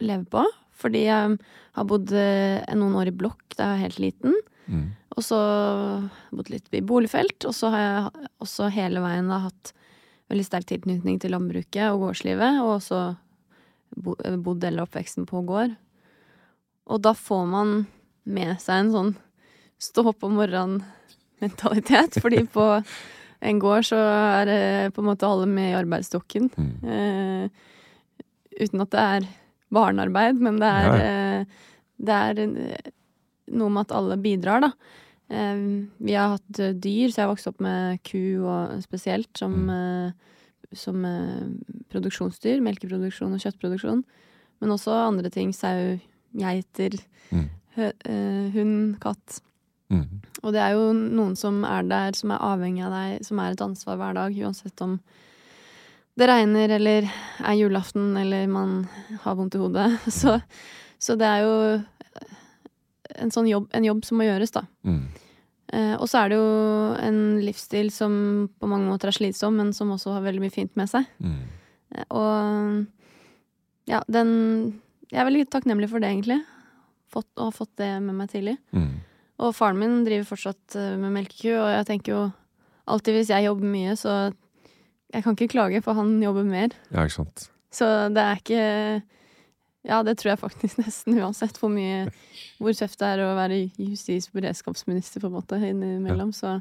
leve 0.01 0.25
på. 0.33 0.47
Fordi 0.81 1.05
jeg 1.05 1.37
har 1.77 1.87
bodd 1.87 2.11
eh, 2.17 2.63
noen 2.77 2.97
år 2.99 3.11
i 3.11 3.15
blokk 3.15 3.55
da 3.55 3.67
jeg 3.67 3.71
var 3.75 3.83
helt 3.85 4.01
liten. 4.01 4.39
Mm. 4.71 4.87
Og 5.17 5.25
så 5.25 5.39
bodd 6.31 6.51
litt 6.53 6.71
i 6.73 6.83
boligfelt. 6.85 7.47
Og 7.47 7.55
så 7.55 7.71
har 7.73 7.83
jeg 7.85 8.27
også 8.43 8.71
hele 8.73 9.03
veien 9.03 9.29
da 9.31 9.43
hatt 9.47 9.73
veldig 10.31 10.47
sterk 10.47 10.69
tilknytning 10.69 11.19
til 11.21 11.35
landbruket 11.35 11.89
og 11.91 12.05
gårdslivet. 12.05 12.61
Og 12.63 12.77
også 12.77 13.01
bodd 14.01 14.21
del 14.23 14.39
bodd 14.43 14.67
hele 14.67 14.85
oppveksten 14.85 15.27
på 15.29 15.43
gård. 15.47 15.75
Og 16.91 17.01
da 17.03 17.13
får 17.15 17.43
man 17.49 17.81
med 18.23 18.55
seg 18.61 18.85
en 18.85 18.95
sånn 18.95 19.11
stå 19.81 20.05
opp 20.11 20.23
om 20.27 20.37
morgenen-mentalitet. 20.39 22.21
Fordi 22.23 22.45
på 22.57 22.67
en 23.41 23.61
gård 23.61 23.87
så 23.89 23.99
er 23.99 24.49
det 24.49 24.63
på 24.95 25.03
en 25.03 25.09
måte 25.11 25.27
alle 25.27 25.49
med 25.49 25.71
i 25.71 25.77
arbeidsstokken. 25.79 26.49
Mm. 26.55 26.73
Eh, 26.95 27.45
uten 28.61 28.83
at 28.85 28.93
det 28.93 29.05
er 29.05 29.29
barnearbeid, 29.71 30.41
men 30.43 30.59
det 30.61 30.69
er, 30.69 30.89
ja. 30.99 31.43
det 32.07 32.17
er 32.17 32.41
eh, 32.45 32.91
noe 33.55 33.71
med 33.73 33.87
at 33.87 33.95
alle 33.97 34.17
bidrar, 34.21 34.65
da. 34.65 34.71
Eh, 35.31 35.61
vi 36.03 36.17
har 36.17 36.35
hatt 36.35 36.59
eh, 36.59 36.73
dyr, 36.75 37.11
så 37.11 37.21
jeg 37.21 37.25
har 37.25 37.31
vokst 37.33 37.51
opp 37.51 37.61
med 37.63 38.01
ku 38.07 38.43
og 38.43 38.81
spesielt 38.83 39.31
som, 39.39 39.55
mm. 39.69 40.75
som 40.75 41.05
eh, 41.07 41.45
produksjonsdyr. 41.93 42.59
Melkeproduksjon 42.65 43.37
og 43.37 43.43
kjøttproduksjon. 43.45 44.03
Men 44.61 44.75
også 44.75 44.93
andre 45.07 45.31
ting. 45.33 45.55
Sau, 45.55 45.97
geiter, 46.37 46.99
Mm. 47.31 47.47
eh, 47.79 48.51
hund, 48.51 48.99
katt. 48.99 49.39
Mm. 49.91 50.21
Og 50.43 50.51
det 50.51 50.59
er 50.63 50.73
jo 50.75 50.91
noen 50.95 51.35
som 51.39 51.63
er 51.67 51.83
der, 51.87 52.11
som 52.15 52.31
er 52.31 52.43
avhengig 52.43 52.83
av 52.83 52.91
deg, 52.91 53.25
som 53.27 53.39
er 53.39 53.51
et 53.55 53.63
ansvar 53.63 53.95
hver 53.99 54.15
dag, 54.15 54.35
uansett 54.35 54.83
om 54.83 54.97
det 56.19 56.27
regner 56.27 56.75
eller 56.77 57.07
er 57.07 57.57
julaften 57.57 58.15
eller 58.19 58.47
man 58.51 58.83
har 59.23 59.37
vondt 59.39 59.55
i 59.55 59.61
hodet. 59.61 59.87
Så, 60.21 60.39
så 61.01 61.15
det 61.17 61.25
er 61.25 61.45
jo 61.45 61.55
en 63.21 63.31
sånn 63.33 63.47
jobb, 63.49 63.67
en 63.75 63.85
jobb 63.85 64.03
som 64.05 64.19
må 64.19 64.27
gjøres, 64.27 64.53
da. 64.53 64.61
Mm. 64.87 65.03
Eh, 65.71 65.95
og 65.95 66.07
så 66.11 66.21
er 66.21 66.31
det 66.31 66.37
jo 66.37 66.51
en 66.99 67.19
livsstil 67.43 67.89
som 67.95 68.13
på 68.59 68.69
mange 68.69 68.89
måter 68.91 69.11
er 69.11 69.15
slitsom, 69.15 69.57
men 69.59 69.71
som 69.75 69.91
også 69.93 70.17
har 70.17 70.25
veldig 70.25 70.43
mye 70.43 70.53
fint 70.53 70.73
med 70.79 70.91
seg. 70.91 71.07
Mm. 71.23 71.41
Eh, 71.95 72.07
og 72.09 73.89
ja, 73.89 74.03
den 74.07 74.31
Jeg 75.11 75.19
er 75.19 75.27
veldig 75.27 75.47
takknemlig 75.51 75.89
for 75.91 75.99
det, 75.99 76.07
egentlig. 76.07 76.37
Fått, 77.11 77.27
og 77.35 77.49
har 77.49 77.55
fått 77.55 77.73
det 77.81 77.89
med 77.99 78.15
meg 78.15 78.29
tidlig. 78.31 78.53
Mm. 78.71 79.01
Og 79.43 79.55
faren 79.57 79.79
min 79.81 80.05
driver 80.05 80.29
fortsatt 80.29 80.77
eh, 80.79 80.93
med 81.01 81.11
melkeku, 81.17 81.49
og 81.57 81.67
jeg 81.67 81.87
tenker 81.89 82.13
jo 82.13 82.21
alltid 82.87 83.17
hvis 83.17 83.33
jeg 83.33 83.47
jobber 83.49 83.73
mye, 83.73 83.97
så 83.99 84.13
Jeg 85.13 85.23
kan 85.25 85.35
ikke 85.35 85.51
klage, 85.51 85.81
for 85.83 85.93
han 85.97 86.13
jobber 86.23 86.43
mer. 86.47 86.69
Ja, 86.91 87.03
ikke 87.03 87.17
sant. 87.19 87.49
Så 87.71 87.87
det 88.13 88.21
er 88.23 88.39
ikke 88.39 89.03
Ja, 89.87 90.03
det 90.05 90.17
tror 90.19 90.29
jeg 90.35 90.39
faktisk 90.39 90.77
nesten 90.83 91.17
uansett 91.19 91.57
hvor 91.57 91.71
mye 91.73 92.05
Hvor 92.59 92.75
tøft 92.77 92.99
det 93.01 93.07
er 93.15 93.23
å 93.25 93.31
være 93.35 93.57
justis- 93.79 94.27
og 94.29 94.37
beredskapsminister, 94.41 95.19
på 95.23 95.27
en 95.31 95.35
måte, 95.39 95.57
innimellom. 95.57 96.31
Så, 96.35 96.59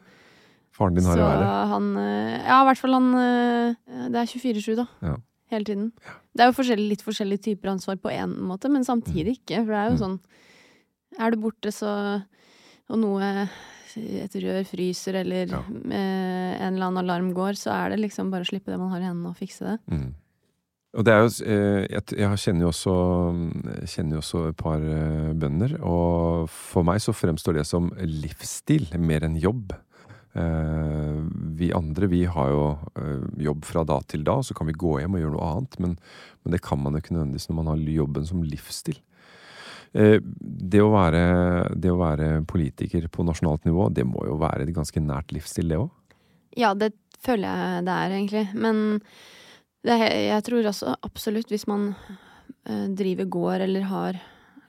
Faren 0.73 0.95
din 0.97 1.05
har 1.05 1.19
så 1.19 1.21
jo 1.21 1.27
verre. 1.29 1.51
han 1.75 1.91
eh, 2.01 2.47
Ja, 2.47 2.61
i 2.63 2.69
hvert 2.71 2.81
fall 2.81 2.95
han 2.97 3.11
eh, 3.21 4.09
Det 4.15 4.23
er 4.23 4.31
24-7, 4.31 4.77
da. 4.81 4.87
Ja. 5.05 5.17
Hele 5.51 5.67
tiden. 5.67 5.93
Det 6.33 6.45
er 6.45 6.51
jo 6.53 6.55
forskjellig, 6.61 6.89
litt 6.95 7.03
forskjellige 7.03 7.43
typer 7.49 7.73
ansvar 7.73 7.97
på 7.99 8.13
én 8.15 8.37
måte, 8.47 8.71
men 8.71 8.85
samtidig 8.87 9.33
ikke. 9.41 9.65
For 9.65 9.73
det 9.75 9.81
er 9.81 9.89
jo 9.91 9.97
Mm. 9.97 10.03
sånn 10.05 10.21
Er 11.19 11.31
du 11.35 11.41
borte, 11.43 11.73
så 11.75 11.91
Og 12.91 12.99
noe 12.99 13.49
et 13.97 14.35
rør 14.43 14.63
fryser, 14.69 15.17
eller 15.25 15.51
Ja. 15.51 15.61
eh, 15.67 16.53
en 16.63 16.75
eller 16.75 16.87
annen 16.87 17.03
alarm 17.05 17.33
går, 17.35 17.57
så 17.59 17.73
er 17.75 17.91
det 17.91 18.01
liksom 18.05 18.31
bare 18.31 18.47
å 18.47 18.51
slippe 18.51 18.71
det 18.71 18.79
man 18.79 18.91
har 18.93 19.01
i 19.01 19.09
hendene, 19.09 19.31
og 19.33 19.39
fikse 19.39 19.67
det. 19.67 19.79
Mm. 19.91 20.15
Og 20.99 21.05
det 21.07 21.13
er 21.15 21.21
jo 21.23 21.31
eh, 21.47 21.87
Jeg, 21.87 22.03
jeg 22.19 22.39
kjenner 22.43 22.65
jo 22.67 22.71
også 22.73 22.95
Kjenner 23.87 24.17
jo 24.17 24.23
også 24.25 24.41
et 24.49 24.57
par 24.59 24.83
eh, 24.83 25.33
bønder, 25.39 25.77
og 25.87 26.49
for 26.51 26.83
meg 26.87 26.99
så 27.03 27.15
fremstår 27.15 27.61
det 27.61 27.67
som 27.69 27.93
livsstil 28.03 28.89
mer 28.99 29.23
enn 29.27 29.39
jobb. 29.39 29.71
Eh, 30.35 31.21
vi 31.59 31.71
andre, 31.75 32.07
vi 32.11 32.25
har 32.31 32.51
jo 32.51 32.65
eh, 32.99 33.23
jobb 33.47 33.65
fra 33.67 33.85
da 33.87 34.01
til 34.07 34.23
da, 34.27 34.41
så 34.47 34.55
kan 34.55 34.67
vi 34.71 34.75
gå 34.79 34.99
hjem 35.03 35.15
og 35.19 35.23
gjøre 35.25 35.35
noe 35.37 35.53
annet, 35.57 35.79
men, 35.83 35.97
men 36.45 36.55
det 36.55 36.63
kan 36.63 36.79
man 36.83 36.95
jo 36.95 37.03
ikke 37.03 37.15
nødvendigvis 37.17 37.49
når 37.51 37.59
man 37.61 37.71
har 37.73 37.87
jobben 37.99 38.27
som 38.29 38.43
livsstil. 38.47 38.99
Eh, 39.93 40.19
det, 40.23 40.81
å 40.83 40.91
være, 40.93 41.23
det 41.75 41.91
å 41.91 41.99
være 41.99 42.31
politiker 42.49 43.09
på 43.11 43.27
nasjonalt 43.27 43.67
nivå, 43.67 43.89
det 43.95 44.07
må 44.07 44.23
jo 44.29 44.39
være 44.41 44.67
et 44.67 44.75
ganske 44.77 45.03
nært 45.03 45.35
livsstil, 45.35 45.73
det 45.73 45.81
òg? 45.81 45.91
Ja, 46.59 46.73
det 46.75 46.93
føler 47.23 47.49
jeg 47.49 47.87
det 47.87 47.97
er, 47.97 48.17
egentlig. 48.17 48.45
Men 48.55 48.83
det 49.87 49.97
jeg 50.01 50.45
tror 50.47 50.69
også 50.71 50.97
absolutt 51.07 51.53
hvis 51.53 51.67
man 51.71 51.91
eh, 52.69 52.87
driver 52.97 53.31
gård 53.33 53.67
eller 53.67 53.89
har 53.91 54.21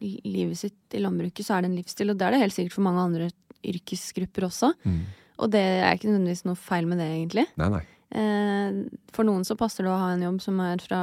livet 0.02 0.58
sitt 0.58 0.98
i 0.98 1.02
landbruket, 1.02 1.46
så 1.46 1.58
er 1.58 1.64
det 1.64 1.72
en 1.72 1.80
livsstil. 1.80 2.12
Og 2.12 2.18
det 2.18 2.28
er 2.28 2.36
det 2.36 2.44
helt 2.44 2.56
sikkert 2.58 2.78
for 2.78 2.88
mange 2.88 3.06
andre 3.06 3.32
yrkesgrupper 3.62 4.48
også. 4.48 4.72
Mm. 4.82 5.02
Og 5.42 5.52
det 5.54 5.62
er 5.62 5.94
ikke 5.94 6.10
nødvendigvis 6.10 6.48
noe 6.48 6.58
feil 6.58 6.88
med 6.90 7.02
det, 7.02 7.10
egentlig. 7.14 7.46
Nei, 7.62 7.70
nei. 7.78 7.84
Eh, 8.12 8.80
for 9.14 9.28
noen 9.28 9.46
så 9.48 9.58
passer 9.60 9.86
det 9.86 9.94
å 9.94 10.00
ha 10.02 10.12
en 10.16 10.26
jobb 10.26 10.42
som 10.44 10.58
er 10.66 10.82
fra 10.84 11.02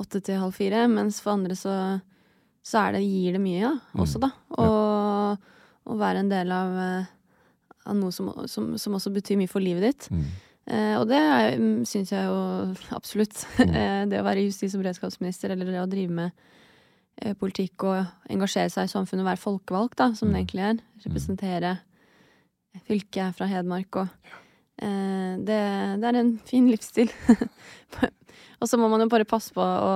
åtte 0.00 0.20
til 0.26 0.40
halv 0.42 0.56
fire, 0.56 0.84
mens 0.90 1.20
for 1.22 1.34
andre 1.36 1.56
så, 1.58 1.74
så 2.64 2.80
er 2.86 2.96
det, 2.96 3.02
gir 3.04 3.34
det 3.36 3.42
mye, 3.44 3.60
da, 3.66 3.74
Mm. 3.94 4.00
også, 4.06 4.20
da. 4.22 4.30
Og 4.56 5.92
å 5.92 5.98
være 6.00 6.22
en 6.24 6.30
del 6.32 6.52
av, 6.56 6.72
eh, 6.80 7.06
av 7.84 7.96
noe 7.98 8.12
som, 8.16 8.30
som, 8.48 8.70
som 8.80 8.94
også 8.96 9.12
betyr 9.12 9.36
mye 9.36 9.50
for 9.52 9.60
livet 9.60 9.84
ditt. 9.84 10.06
Mm. 10.10 10.24
Eh, 10.64 10.94
og 10.96 11.04
det 11.10 11.20
mm, 11.60 11.82
syns 11.84 12.14
jeg 12.14 12.24
jo 12.24 12.38
absolutt. 12.98 13.42
Eh, 13.60 14.06
det 14.08 14.20
å 14.22 14.24
være 14.24 14.46
justis- 14.46 14.72
og 14.78 14.80
beredskapsminister, 14.84 15.52
eller 15.52 15.68
det 15.68 15.82
å 15.82 15.90
drive 15.92 16.14
med 16.16 16.32
eh, 17.20 17.34
politikk 17.36 17.84
og 17.84 18.30
engasjere 18.32 18.72
seg 18.72 18.88
i 18.88 18.94
samfunnet 18.94 19.26
og 19.26 19.28
være 19.34 19.44
folkevalgt, 19.44 19.98
da, 20.00 20.08
som 20.16 20.32
det 20.32 20.40
egentlig 20.40 20.64
er. 20.70 20.80
Representere 21.04 21.74
fylket 22.88 23.36
fra 23.36 23.46
Hedmark 23.46 24.00
og 24.00 24.08
eh, 24.82 25.36
det, 25.44 25.60
det 26.00 26.08
er 26.08 26.16
en 26.24 26.32
fin 26.48 26.66
livsstil. 26.72 27.12
og 28.60 28.66
så 28.70 28.80
må 28.80 28.88
man 28.88 29.04
jo 29.04 29.12
bare 29.12 29.28
passe 29.28 29.52
på 29.54 29.62
å 29.62 29.92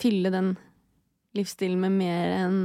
fylle 0.00 0.30
den 0.32 0.54
livsstilen 1.36 1.80
med 1.80 1.94
mer 1.96 2.34
enn 2.36 2.58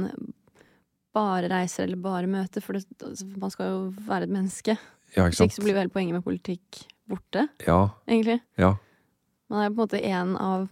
bare 1.16 1.48
reiser 1.50 1.86
eller 1.86 2.00
bare 2.02 2.30
møter, 2.30 2.62
for 2.62 2.76
det, 2.76 2.84
altså, 3.02 3.26
man 3.40 3.52
skal 3.52 3.70
jo 3.72 3.78
være 4.06 4.28
et 4.28 4.34
menneske. 4.34 4.76
Ja, 5.16 5.24
ikke 5.24 5.40
sant. 5.40 5.56
så 5.56 5.64
blir 5.64 5.74
jo 5.74 5.80
hele 5.80 5.92
poenget 5.92 6.18
med 6.18 6.26
politikk 6.26 6.82
borte, 7.08 7.46
Ja, 7.64 7.88
egentlig. 8.06 8.40
ja. 8.60 8.74
Man 9.48 9.64
er 9.64 9.70
på 9.72 9.80
en 9.80 9.86
måte 9.86 10.02
én 10.04 10.34
av 10.36 10.66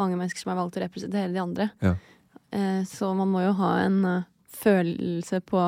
mange 0.00 0.16
mennesker 0.16 0.40
som 0.40 0.54
er 0.54 0.56
valgt 0.56 0.74
til 0.74 0.82
å 0.82 0.86
representere 0.86 1.32
de 1.34 1.42
andre. 1.42 1.68
Ja. 1.84 1.94
Eh, 2.56 2.84
så 2.88 3.10
man 3.14 3.28
må 3.28 3.42
jo 3.44 3.52
ha 3.58 3.74
en 3.82 3.98
uh, 4.08 4.22
følelse 4.48 5.42
på, 5.44 5.64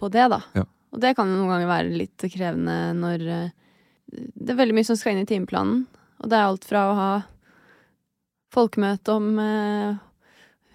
på 0.00 0.08
det, 0.14 0.24
da. 0.32 0.40
Ja. 0.56 0.64
Og 0.92 1.02
det 1.04 1.12
kan 1.16 1.28
jo 1.28 1.36
noen 1.36 1.52
ganger 1.52 1.68
være 1.68 1.92
litt 2.00 2.24
krevende 2.32 2.78
når 2.96 3.26
uh, 3.28 3.50
Det 4.12 4.52
er 4.52 4.58
veldig 4.58 4.76
mye 4.76 4.88
som 4.88 4.96
skal 4.96 5.14
inn 5.14 5.26
i 5.26 5.28
timeplanen. 5.28 5.84
Og 6.22 6.32
det 6.32 6.38
er 6.38 6.48
alt 6.48 6.66
fra 6.68 6.86
å 6.88 6.96
ha 6.96 7.12
folkemøte 8.52 9.14
om, 9.16 9.38
eh, 9.38 9.94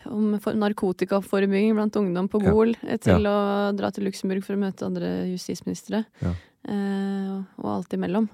om 0.10 0.34
narkotikaforebygging 0.38 1.76
blant 1.78 1.96
ungdom 2.00 2.28
på 2.30 2.42
Ja. 2.44 2.52
Gol, 2.52 2.76
ja. 2.82 2.98
til 2.98 3.28
å 3.28 3.38
dra 3.76 3.92
til 3.92 4.08
Luxembourg 4.08 4.44
for 4.44 4.56
å 4.56 4.62
møte 4.62 4.86
andre 4.86 5.28
justisministre. 5.32 6.06
Ja. 6.22 6.34
Eh, 6.68 7.38
og 7.62 7.72
alt 7.78 7.94
imellom. 7.94 8.30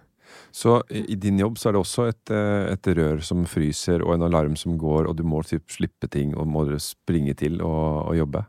Så 0.52 0.82
i 0.90 1.16
din 1.16 1.38
jobb 1.38 1.58
så 1.58 1.70
er 1.70 1.76
det 1.76 1.82
også 1.84 2.08
et, 2.10 2.32
eh, 2.32 2.72
et 2.74 2.90
rør 2.98 3.22
som 3.22 3.44
fryser, 3.46 4.02
og 4.02 4.16
en 4.16 4.26
alarm 4.30 4.56
som 4.58 4.78
går, 4.78 5.08
og 5.10 5.16
du 5.18 5.24
må 5.24 5.44
typ 5.46 5.68
slippe 5.70 6.10
ting 6.10 6.34
og 6.36 6.48
må 6.48 6.66
springe 6.80 7.36
til 7.38 7.62
og, 7.62 8.08
og 8.10 8.18
jobbe. 8.18 8.46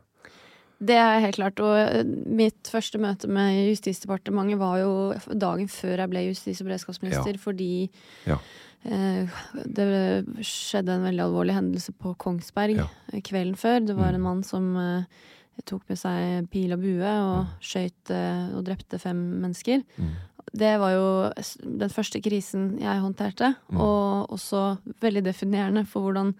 Det 0.85 0.95
er 0.99 1.21
helt 1.23 1.37
klart. 1.37 1.59
Og 1.63 1.75
eh, 1.77 2.03
mitt 2.27 2.69
første 2.71 2.99
møte 3.01 3.29
med 3.31 3.69
Justisdepartementet 3.71 4.59
var 4.59 4.81
jo 4.81 4.93
dagen 5.39 5.69
før 5.71 6.03
jeg 6.03 6.11
ble 6.11 6.25
justis- 6.29 6.61
og 6.61 6.69
beredskapsminister, 6.69 7.39
fordi 7.39 7.89
Ja. 8.27 8.39
Eh, 8.85 9.27
det 9.65 9.87
skjedde 10.45 10.93
en 10.95 11.03
veldig 11.07 11.23
alvorlig 11.25 11.55
hendelse 11.57 11.93
på 11.97 12.15
Kongsberg 12.21 12.77
Ja. 12.77 12.87
kvelden 13.21 13.55
før. 13.57 13.85
Det 13.85 13.95
var 13.95 14.11
Mm. 14.11 14.15
en 14.15 14.21
mann 14.21 14.43
som 14.43 14.77
eh, 14.77 15.03
tok 15.65 15.83
med 15.89 15.97
seg 15.97 16.49
pil 16.51 16.73
og 16.73 16.81
bue 16.81 17.01
og 17.07 17.47
skøyt 17.61 18.09
eh, 18.11 18.55
og 18.55 18.65
drepte 18.65 18.99
fem 18.99 19.41
mennesker. 19.41 19.83
Mm. 19.97 20.11
Det 20.53 20.79
var 20.79 20.91
jo 20.91 21.33
den 21.79 21.89
første 21.89 22.21
krisen 22.21 22.77
jeg 22.79 23.01
håndterte, 23.01 23.55
Mm. 23.71 23.79
og 23.81 24.29
også 24.29 24.77
veldig 25.01 25.23
definerende 25.23 25.85
for 25.87 26.01
hvordan 26.01 26.33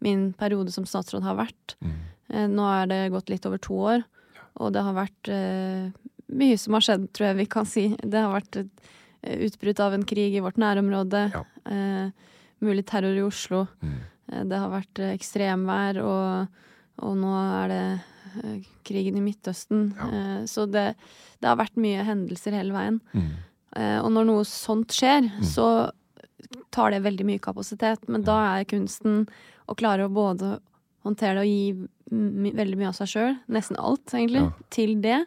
min 0.00 0.32
periode 0.34 0.72
som 0.72 0.84
statsråd 0.84 1.22
har 1.22 1.36
vært. 1.36 1.76
Mm. 1.82 2.54
Nå 2.56 2.64
er 2.82 2.86
det 2.86 3.12
gått 3.12 3.28
litt 3.30 3.46
over 3.46 3.58
to 3.58 3.74
år, 3.74 4.04
og 4.56 4.72
det 4.72 4.82
har 4.82 4.94
vært 4.94 5.92
mye 6.32 6.58
som 6.58 6.72
har 6.74 6.80
skjedd, 6.80 7.08
tror 7.12 7.26
jeg 7.28 7.36
vi 7.36 7.46
kan 7.46 7.66
si. 7.66 7.96
Det 8.02 8.14
har 8.18 8.32
vært 8.32 8.56
et 8.56 8.70
utbrudd 9.22 9.80
av 9.80 9.94
en 9.94 10.04
krig 10.04 10.34
i 10.36 10.40
vårt 10.42 10.56
nærområde, 10.58 11.32
Ja. 11.34 11.44
eh, 11.70 12.10
mulig 12.62 12.84
terror 12.86 13.16
i 13.16 13.22
Oslo. 13.22 13.66
Mm. 13.82 13.98
Eh, 14.32 14.44
det 14.44 14.58
har 14.58 14.70
vært 14.70 14.98
eh, 14.98 15.12
ekstremvær, 15.16 16.00
og, 16.02 16.48
og 17.02 17.16
nå 17.16 17.32
er 17.62 17.68
det 17.68 17.82
eh, 18.44 18.58
krigen 18.84 19.16
i 19.16 19.24
Midtøsten. 19.24 19.94
Ja. 19.96 20.08
Eh, 20.12 20.44
så 20.50 20.66
det, 20.70 20.94
det 21.40 21.48
har 21.48 21.56
vært 21.60 21.76
mye 21.76 22.04
hendelser 22.06 22.52
hele 22.58 22.72
veien. 22.74 23.00
Mm. 23.14 23.30
Eh, 23.76 23.98
og 24.02 24.10
når 24.12 24.26
noe 24.28 24.44
sånt 24.44 24.92
skjer, 24.92 25.30
så 25.42 25.90
tar 26.74 26.90
det 26.92 27.02
veldig 27.04 27.24
mye 27.28 27.40
kapasitet. 27.42 28.06
Men 28.08 28.22
da 28.26 28.58
er 28.58 28.64
kunsten 28.68 29.26
å 29.70 29.76
klare 29.78 30.06
å 30.08 30.12
både 30.12 30.58
håndtere 31.04 31.40
det 31.40 31.44
og 31.44 31.50
gi 31.50 32.52
veldig 32.58 32.76
mye 32.78 32.90
av 32.90 32.94
seg 32.98 33.08
sjøl, 33.10 33.36
nesten 33.48 33.78
alt 33.80 34.12
egentlig, 34.12 34.42
Ja. 34.42 34.50
til 34.70 35.00
det. 35.00 35.24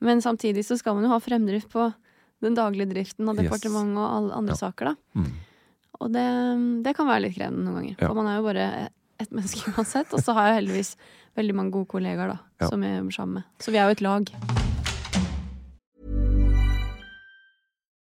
Men 0.00 0.20
samtidig 0.20 0.64
så 0.66 0.76
skal 0.76 0.94
man 0.96 1.04
jo 1.06 1.10
ha 1.14 1.20
fremdrift 1.22 1.70
på 1.72 1.86
den 2.44 2.58
daglige 2.58 2.90
driften 2.92 3.30
av 3.30 3.40
departementet 3.40 4.00
og 4.00 4.08
alle 4.18 4.40
andre 4.40 4.58
saker, 4.58 4.92
da. 4.92 5.20
Mm. 5.20 5.32
Og 6.00 6.12
det, 6.12 6.26
det 6.84 6.96
kan 6.98 7.08
være 7.08 7.26
litt 7.26 7.36
krevende 7.38 7.64
noen 7.64 7.80
ganger. 7.80 8.00
For 8.02 8.18
man 8.18 8.30
er 8.30 8.40
jo 8.40 8.48
bare 8.48 8.68
et 9.22 9.32
menneske 9.34 9.70
uansett. 9.74 10.12
Og 10.12 10.24
så 10.24 10.36
har 10.36 10.50
jeg 10.50 10.62
heldigvis 10.62 10.94
veldig 11.38 11.56
mange 11.60 11.74
gode 11.78 11.90
kollegaer 11.96 12.36
da, 12.36 12.68
som 12.68 12.84
jeg 12.84 13.00
jobber 13.00 13.18
sammen 13.20 13.40
med. 13.40 13.50
Så 13.62 13.74
vi 13.74 13.82
er 13.82 13.90
jo 13.90 13.98
et 13.98 14.06
lag. 14.06 14.63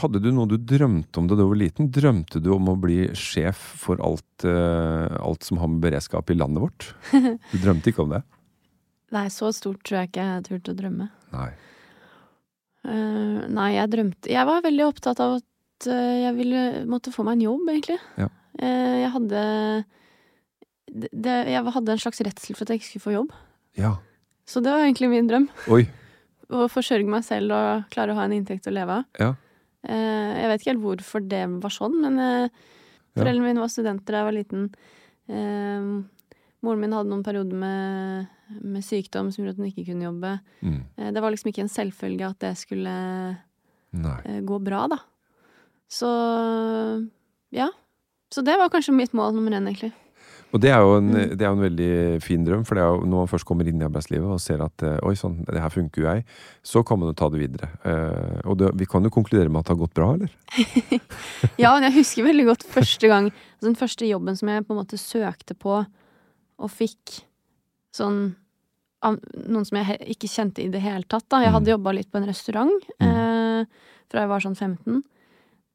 Hadde 0.00 0.20
du 0.22 0.30
noe 0.34 0.48
du 0.50 0.56
drømte 0.58 1.20
om 1.20 1.28
da 1.30 1.36
du 1.38 1.44
var 1.46 1.58
liten? 1.58 1.90
Drømte 1.92 2.40
du 2.42 2.50
om 2.54 2.70
å 2.72 2.76
bli 2.80 3.06
sjef 3.18 3.60
for 3.84 4.00
alt, 4.02 4.46
eh, 4.46 5.16
alt 5.20 5.46
som 5.46 5.60
har 5.62 5.70
med 5.70 5.84
beredskap 5.84 6.32
i 6.32 6.38
landet 6.38 6.64
vårt? 6.64 6.88
Du 7.52 7.58
drømte 7.62 7.92
ikke 7.92 8.04
om 8.06 8.14
det? 8.16 8.24
Nei, 9.14 9.28
så 9.30 9.52
stort 9.54 9.84
tror 9.86 10.00
jeg 10.00 10.10
ikke 10.10 10.26
jeg 10.26 10.46
turte 10.48 10.72
å 10.72 10.78
drømme. 10.78 11.08
Nei. 11.34 11.50
Uh, 12.84 13.44
nei, 13.48 13.70
jeg 13.78 13.88
drømte 13.94 14.28
Jeg 14.28 14.44
var 14.44 14.60
veldig 14.60 14.82
opptatt 14.84 15.20
av 15.24 15.38
at 15.38 15.86
eh, 15.88 16.16
jeg 16.26 16.34
ville 16.36 16.64
måtte 16.90 17.14
få 17.14 17.24
meg 17.24 17.38
en 17.38 17.44
jobb, 17.46 17.68
egentlig. 17.72 17.96
Ja. 18.20 18.28
Uh, 18.58 18.96
jeg 19.00 19.12
hadde 19.14 19.44
det, 20.92 21.08
det, 21.10 21.36
Jeg 21.54 21.72
hadde 21.76 21.94
en 21.94 22.02
slags 22.02 22.20
redsel 22.26 22.58
for 22.58 22.66
at 22.66 22.74
jeg 22.74 22.82
ikke 22.82 22.90
skulle 22.90 23.06
få 23.06 23.14
jobb. 23.14 23.32
Ja. 23.80 23.94
Så 24.44 24.60
det 24.60 24.74
var 24.74 24.84
egentlig 24.84 25.08
min 25.14 25.30
drøm. 25.30 25.48
Oi. 25.72 25.86
Å 26.52 26.66
forsørge 26.68 27.08
meg 27.08 27.24
selv 27.24 27.54
og 27.56 27.88
klare 27.94 28.12
å 28.12 28.18
ha 28.18 28.26
en 28.28 28.36
inntekt 28.36 28.68
å 28.68 28.74
leve 28.74 29.00
av. 29.00 29.08
Ja. 29.16 29.32
Eh, 29.84 30.30
jeg 30.40 30.50
vet 30.50 30.62
ikke 30.62 30.72
helt 30.72 30.84
hvorfor 30.84 31.24
det 31.28 31.44
var 31.62 31.74
sånn, 31.74 31.96
men 32.02 32.20
eh, 32.22 32.62
foreldrene 33.16 33.50
mine 33.50 33.62
var 33.62 33.72
studenter 33.72 34.14
da 34.14 34.22
jeg 34.22 34.28
var 34.28 34.36
liten. 34.38 34.68
Eh, 35.28 35.88
moren 36.64 36.82
min 36.82 36.96
hadde 36.96 37.12
noen 37.12 37.24
perioder 37.26 37.58
med, 37.60 38.30
med 38.60 38.86
sykdom 38.86 39.30
som 39.32 39.42
gjorde 39.42 39.56
at 39.56 39.62
hun 39.62 39.70
ikke 39.70 39.88
kunne 39.90 40.08
jobbe. 40.08 40.36
Mm. 40.64 40.78
Det 41.12 41.24
var 41.24 41.34
liksom 41.34 41.50
ikke 41.52 41.66
en 41.66 41.72
selvfølge 41.72 42.30
at 42.30 42.40
det 42.40 42.54
skulle 42.56 42.94
Nei. 43.94 44.38
gå 44.48 44.60
bra, 44.64 44.86
da. 44.94 45.02
Så 45.92 46.08
ja. 47.54 47.68
Så 48.32 48.42
det 48.42 48.56
var 48.58 48.72
kanskje 48.72 48.96
mitt 48.96 49.12
mål 49.14 49.36
nummer 49.36 49.52
én, 49.54 49.68
egentlig. 49.68 49.92
Og 50.54 50.60
det 50.62 50.70
er, 50.70 50.78
jo 50.86 50.92
en, 51.00 51.08
Mm. 51.10 51.32
det 51.36 51.42
er 51.42 51.50
en 51.50 51.62
veldig 51.64 52.22
fin 52.22 52.44
drøm, 52.46 52.60
for 52.64 52.78
det 52.78 52.84
jo 52.86 53.00
når 53.10 53.24
man 53.24 53.30
først 53.32 53.44
kommer 53.48 53.66
inn 53.66 53.80
i 53.82 53.86
arbeidslivet 53.88 54.30
og 54.36 54.38
ser 54.40 54.62
at 54.62 54.84
eh, 54.86 55.00
oi 55.02 55.14
sånn, 55.18 55.40
det 55.48 55.58
her 55.60 55.72
funker 55.74 56.00
jo 56.04 56.06
jeg, 56.06 56.22
så 56.62 56.84
kan 56.86 57.00
man 57.00 57.10
jo 57.10 57.16
ta 57.18 57.26
det 57.34 57.40
videre. 57.42 57.68
Uh, 57.82 58.38
og 58.52 58.58
det, 58.60 58.70
vi 58.78 58.86
kan 58.86 59.02
jo 59.02 59.10
konkludere 59.10 59.50
med 59.50 59.58
at 59.64 59.66
det 59.66 59.74
har 59.74 59.80
gått 59.82 59.94
bra, 59.98 60.12
eller? 60.14 60.30
Ja, 61.58 61.74
men 61.74 61.88
jeg 61.88 61.96
husker 61.98 62.24
veldig 62.28 62.46
godt 62.52 62.62
første 62.70 63.10
gang 63.10 63.26
altså 63.32 63.66
Den 63.66 63.76
første 63.80 64.06
jobben 64.06 64.36
som 64.38 64.48
jeg 64.52 64.64
på 64.68 64.72
en 64.76 64.80
måte 64.80 64.98
søkte 65.00 65.54
på 65.58 65.80
og 65.84 66.70
fikk 66.70 67.24
sånn 67.94 68.36
av 69.04 69.18
noen 69.34 69.66
som 69.68 69.76
jeg 69.82 69.98
ikke 70.14 70.30
kjente 70.30 70.62
i 70.64 70.70
det 70.72 70.80
hele 70.80 71.02
tatt. 71.10 71.26
da. 71.28 71.42
Jeg 71.42 71.52
hadde 71.52 71.66
Mm. 71.66 71.74
jobba 71.76 71.92
litt 71.98 72.10
på 72.12 72.16
en 72.22 72.28
restaurant 72.30 72.72
eh, 73.02 73.66
fra 74.08 74.22
jeg 74.22 74.30
var 74.30 74.40
sånn 74.40 74.54
15. 74.56 75.02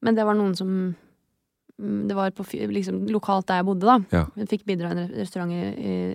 Men 0.02 0.16
det 0.16 0.24
var 0.26 0.34
noen 0.40 0.56
som 0.58 0.68
mm, 0.72 0.96
Det 1.80 2.16
var 2.18 2.34
på, 2.36 2.44
liksom, 2.74 3.06
lokalt 3.08 3.48
der 3.48 3.62
jeg 3.62 3.68
bodde, 3.70 3.88
da. 3.88 3.98
Ja. 4.12 4.46
Fikk 4.52 4.66
bidra 4.68 4.92
i 4.92 4.98
en 4.98 5.14
restaurant 5.16 5.54
i, 5.56 5.62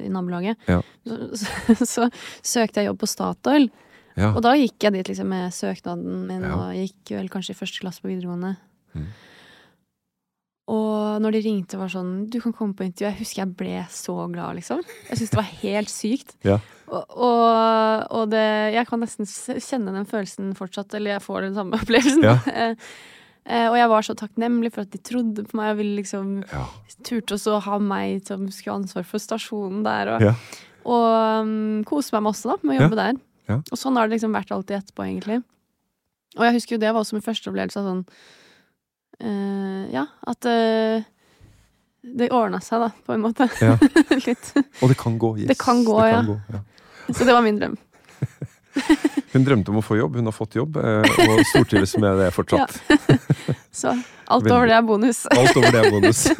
i, 0.05 0.11
nabolaget. 0.13 0.61
Ja. 0.69 0.83
Så, 1.09 1.19
så, 1.41 1.87
så 1.95 2.09
søkte 2.45 2.83
jeg 2.83 2.91
jobb 2.91 3.01
på 3.01 3.09
Statoil. 3.09 3.71
Ja. 4.15 4.31
Og 4.35 4.43
da 4.45 4.55
gikk 4.59 4.85
jeg 4.85 4.95
dit 4.95 5.11
liksom 5.11 5.31
med 5.33 5.55
søknaden 5.55 6.27
min, 6.29 6.45
og 6.53 6.75
gikk 6.77 7.17
vel 7.17 7.31
kanskje 7.33 7.57
i 7.57 7.59
første 7.59 7.81
klasse 7.83 8.05
på 8.05 8.13
videregående. 8.13 8.55
Mm. 8.95 9.09
Og 10.75 11.21
når 11.21 11.35
de 11.35 11.41
ringte 11.45 11.77
og 11.77 11.83
var 11.85 11.91
sånn 11.93 12.13
'Du 12.31 12.41
kan 12.41 12.55
komme 12.57 12.73
på 12.73 12.87
intervju', 12.87 13.11
jeg 13.11 13.19
husker 13.19 13.43
jeg 13.43 13.57
ble 13.57 13.87
så 13.91 14.15
glad, 14.33 14.57
liksom. 14.57 14.81
Jeg 15.11 15.19
syntes 15.19 15.31
det 15.31 15.43
var 15.43 15.59
helt 15.65 15.91
sykt. 15.91 16.37
Ja. 16.45 16.61
Og, 16.85 17.05
og, 17.17 18.07
og 18.13 18.31
det 18.31 18.75
Jeg 18.75 18.87
kan 18.87 19.01
nesten 19.01 19.27
kjenne 19.27 19.93
den 19.93 20.05
følelsen 20.07 20.55
fortsatt, 20.55 20.95
eller 20.95 21.17
jeg 21.17 21.23
får 21.23 21.41
den 21.41 21.55
samme 21.55 21.77
opplevelsen. 21.81 22.23
Ja. 22.23 22.39
Eh, 23.45 23.67
og 23.69 23.77
jeg 23.77 23.89
var 23.93 24.07
så 24.07 24.15
takknemlig 24.17 24.71
for 24.73 24.87
at 24.87 24.93
de 24.95 25.01
trodde 25.05 25.45
på 25.45 25.59
meg 25.59 25.75
og 25.75 25.81
ville 25.83 25.99
liksom 26.01 26.45
Ja. 26.49 26.65
turte 27.05 27.37
også 27.37 27.59
å 27.59 27.63
ha 27.67 27.79
meg 27.79 28.25
som 28.27 28.47
skulle 28.49 28.73
ha 28.73 28.81
ansvar 28.81 29.05
for 29.05 29.19
stasjonen 29.21 29.83
der. 29.85 30.15
Og, 30.15 30.21
Ja. 30.23 30.35
og 30.85 31.43
um, 31.45 31.85
kose 31.85 32.13
meg 32.17 32.23
masse 32.25 32.49
da, 32.49 32.57
med 32.63 32.81
å 32.81 32.85
jobbe 32.85 32.97
der. 32.97 33.21
Ja. 33.49 33.57
Og 33.71 33.77
sånn 33.77 33.97
har 33.97 34.09
det 34.09 34.17
liksom 34.17 34.33
vært 34.33 34.51
alltid 34.51 34.79
etterpå, 34.81 35.05
egentlig. 35.05 35.43
Og 36.37 36.45
jeg 36.47 36.55
husker 36.57 36.75
jo 36.77 36.81
det 36.81 36.93
var 36.95 37.03
også 37.05 37.13
min 37.19 37.23
første 37.23 37.51
opplevelse 37.51 37.77
av 37.79 37.85
sånn 37.91 38.05
uh, 39.23 39.93
Ja, 39.93 40.07
at 40.27 40.49
uh, 40.49 41.05
det 42.05 42.33
ordna 42.33 42.61
seg, 42.65 42.81
da, 42.81 42.91
på 43.07 43.13
en 43.15 43.23
måte. 43.25 43.49
Ja. 43.61 43.77
Litt. 44.29 44.53
Og 44.83 44.89
det 44.89 44.97
kan 45.01 45.19
gå, 45.19 45.37
yes. 45.39 45.49
Det 45.53 45.59
kan 45.61 45.85
gå, 45.85 45.99
ja. 46.09 46.23
gå, 46.25 46.41
ja. 46.53 46.61
Så 47.13 47.25
det 47.25 47.33
var 47.37 47.45
min 47.45 47.61
drøm. 47.61 47.77
Hun 49.35 49.47
drømte 49.47 49.73
om 49.73 49.81
å 49.81 49.85
få 49.85 49.97
jobb, 49.99 50.21
hun 50.21 50.31
har 50.31 50.35
fått 50.35 50.55
jobb, 50.55 50.77
eh, 50.79 51.17
og 51.25 51.41
stortrives 51.51 51.97
med 51.99 52.21
det 52.23 52.29
fortsatt. 52.37 52.77
Så 53.81 53.91
alt 54.31 54.47
over 54.47 54.71
det 54.71 54.77
er 54.77 54.85
bonus. 54.87 55.25
Alt 55.35 55.57
over 55.59 55.75
det 55.75 55.81
er 55.83 55.91
bonus. 55.95 56.29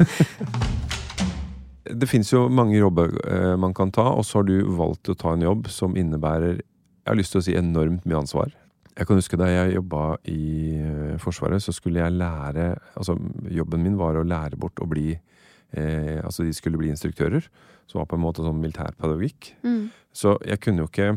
Det 1.85 2.07
fins 2.09 2.31
jo 2.31 2.47
mange 2.49 2.79
jobber 2.79 3.11
eh, 3.29 3.51
man 3.61 3.75
kan 3.77 3.91
ta, 3.93 4.07
og 4.17 4.23
så 4.25 4.39
har 4.39 4.47
du 4.47 4.55
valgt 4.73 5.11
å 5.11 5.13
ta 5.13 5.35
en 5.35 5.43
jobb 5.45 5.67
som 5.69 5.93
innebærer 5.93 6.63
jeg 7.05 7.11
har 7.11 7.19
lyst 7.19 7.35
til 7.35 7.43
å 7.43 7.45
si 7.45 7.53
enormt 7.53 8.07
mye 8.09 8.17
ansvar. 8.17 8.55
Jeg 8.95 9.05
kan 9.05 9.19
huske 9.19 9.37
Da 9.37 9.45
jeg 9.51 9.75
jobba 9.75 10.15
i 10.31 10.73
eh, 10.79 11.17
Forsvaret, 11.21 11.61
så 11.61 11.73
skulle 11.75 12.01
jeg 12.01 12.15
lære 12.15 12.71
altså 12.95 13.17
Jobben 13.51 13.83
min 13.83 13.99
var 13.99 14.17
å 14.17 14.25
lære 14.25 14.57
bort 14.57 14.79
å 14.81 14.87
bli 14.89 15.11
eh, 15.13 16.17
Altså 16.23 16.47
de 16.47 16.53
skulle 16.55 16.79
bli 16.79 16.89
instruktører, 16.89 17.45
som 17.85 17.99
var 17.99 18.09
på 18.09 18.17
en 18.17 18.23
måte 18.23 18.41
sånn 18.41 18.57
militærpedagogikk. 18.57 19.51
Mm. 19.67 19.91
Så 20.15 20.37
jeg 20.47 20.63
kunne 20.63 20.81
jo 20.81 20.89
ikke 20.89 21.11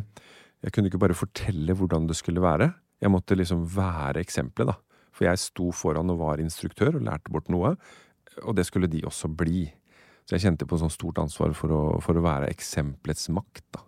Jeg 0.65 0.75
kunne 0.75 0.91
ikke 0.91 1.01
bare 1.01 1.17
fortelle 1.17 1.75
hvordan 1.77 2.09
det 2.09 2.17
skulle 2.19 2.43
være. 2.43 2.73
Jeg 2.99 3.13
måtte 3.15 3.37
liksom 3.39 3.63
være 3.71 4.23
eksempelet, 4.25 4.73
da. 4.73 5.05
For 5.15 5.27
jeg 5.27 5.41
sto 5.43 5.71
foran 5.75 6.11
og 6.13 6.21
var 6.21 6.43
instruktør 6.43 6.99
og 6.99 7.05
lærte 7.07 7.33
bort 7.35 7.51
noe. 7.53 7.75
Og 8.45 8.55
det 8.59 8.67
skulle 8.69 8.91
de 8.91 9.05
også 9.07 9.31
bli. 9.31 9.67
Så 10.27 10.37
jeg 10.37 10.45
kjente 10.47 10.67
på 10.69 10.79
sånn 10.79 10.93
stort 10.93 11.19
ansvar 11.23 11.55
for 11.57 11.73
å, 11.75 11.83
for 12.05 12.19
å 12.19 12.25
være 12.25 12.51
eksempelets 12.53 13.31
makt, 13.35 13.65
da. 13.75 13.85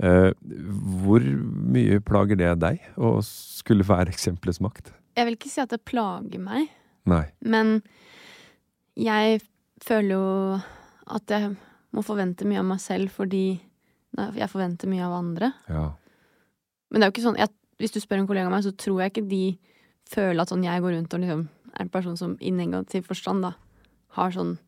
Eh, 0.00 0.30
hvor 1.04 1.20
mye 1.20 1.98
plager 2.00 2.38
det 2.40 2.54
deg 2.62 2.84
å 2.96 3.18
skulle 3.26 3.84
være 3.84 4.08
eksempelets 4.14 4.62
makt? 4.64 4.94
Jeg 5.18 5.28
vil 5.28 5.36
ikke 5.36 5.50
si 5.52 5.60
at 5.60 5.74
det 5.74 5.82
plager 5.84 6.40
meg, 6.40 6.70
Nei. 7.10 7.26
men 7.44 7.82
jeg 8.96 9.42
føler 9.84 10.14
jo 10.14 10.30
at 11.12 11.34
jeg 11.34 11.52
må 11.92 12.04
forvente 12.06 12.48
mye 12.48 12.62
av 12.62 12.68
meg 12.70 12.80
selv 12.80 13.12
fordi 13.12 13.60
jeg 14.16 14.48
forventer 14.50 14.88
mye 14.90 15.04
av 15.06 15.12
andre. 15.18 15.52
Ja. 15.68 15.84
Men 16.90 17.00
det 17.00 17.06
er 17.06 17.10
jo 17.10 17.14
ikke 17.14 17.26
sånn 17.28 17.38
jeg, 17.38 17.48
Hvis 17.78 17.92
du 17.94 18.00
spør 18.00 18.18
en 18.18 18.26
kollega 18.26 18.46
av 18.46 18.52
meg, 18.52 18.64
så 18.66 18.72
tror 18.76 19.00
jeg 19.00 19.12
ikke 19.12 19.28
de 19.30 19.58
føler 20.10 20.40
at 20.42 20.50
sånn 20.50 20.64
jeg 20.66 20.82
går 20.82 20.92
rundt 20.98 21.14
og 21.14 21.20
liksom 21.22 21.44
er 21.72 21.80
en 21.86 21.88
person 21.88 22.16
som 22.18 22.36
i 22.42 22.50
negativ 22.50 23.06
forstand 23.06 23.42
da 23.46 23.52
har 24.18 24.30
sånn 24.34 24.58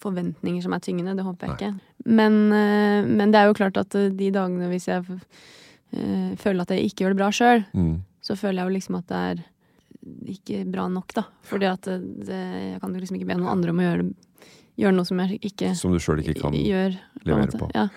forventninger 0.00 0.62
som 0.64 0.72
er 0.72 0.80
tyngende. 0.80 1.14
Det 1.18 1.24
håper 1.26 1.46
jeg 1.46 1.56
ikke. 1.58 1.80
Men, 2.06 2.38
eh, 2.56 3.04
men 3.06 3.30
det 3.30 3.38
er 3.42 3.46
jo 3.50 3.54
klart 3.58 3.76
at 3.76 3.94
eh, 3.94 4.08
de 4.08 4.30
dagene 4.32 4.70
hvis 4.72 4.88
jeg 4.88 5.04
øh, 5.04 6.36
føler 6.40 6.62
at 6.64 6.70
jeg 6.74 6.88
ikke 6.88 7.04
gjør 7.04 7.14
det 7.14 7.20
bra 7.20 7.30
sjøl, 7.30 7.64
Mm. 7.74 8.00
så 8.24 8.34
føler 8.36 8.62
jeg 8.62 8.66
jo 8.70 8.76
liksom 8.78 8.98
at 8.98 9.06
det 9.06 9.16
er 9.16 9.44
ikke 10.32 10.64
bra 10.72 10.88
nok, 10.88 11.12
da. 11.14 11.24
Fordi 11.44 11.66
at 11.68 11.82
det, 11.84 12.40
jeg 12.72 12.80
kan 12.80 12.94
jo 12.94 13.00
liksom 13.00 13.16
ikke 13.20 13.26
be 13.28 13.34
noen 13.36 13.52
andre 13.52 13.70
om 13.70 13.78
å 13.78 13.84
gjøre, 13.84 14.14
gjøre 14.80 14.96
noe 14.96 15.04
som 15.06 15.18
jeg 15.20 15.38
ikke 15.44 15.74
Som 15.76 15.92
du 15.92 15.98
sjøl 16.00 16.22
ikke 16.24 16.40
kan 16.40 16.52
gjør. 16.56 16.96
på 17.20 17.28
levere 17.28 17.58
på. 17.60 17.70
Ja. 17.76 17.88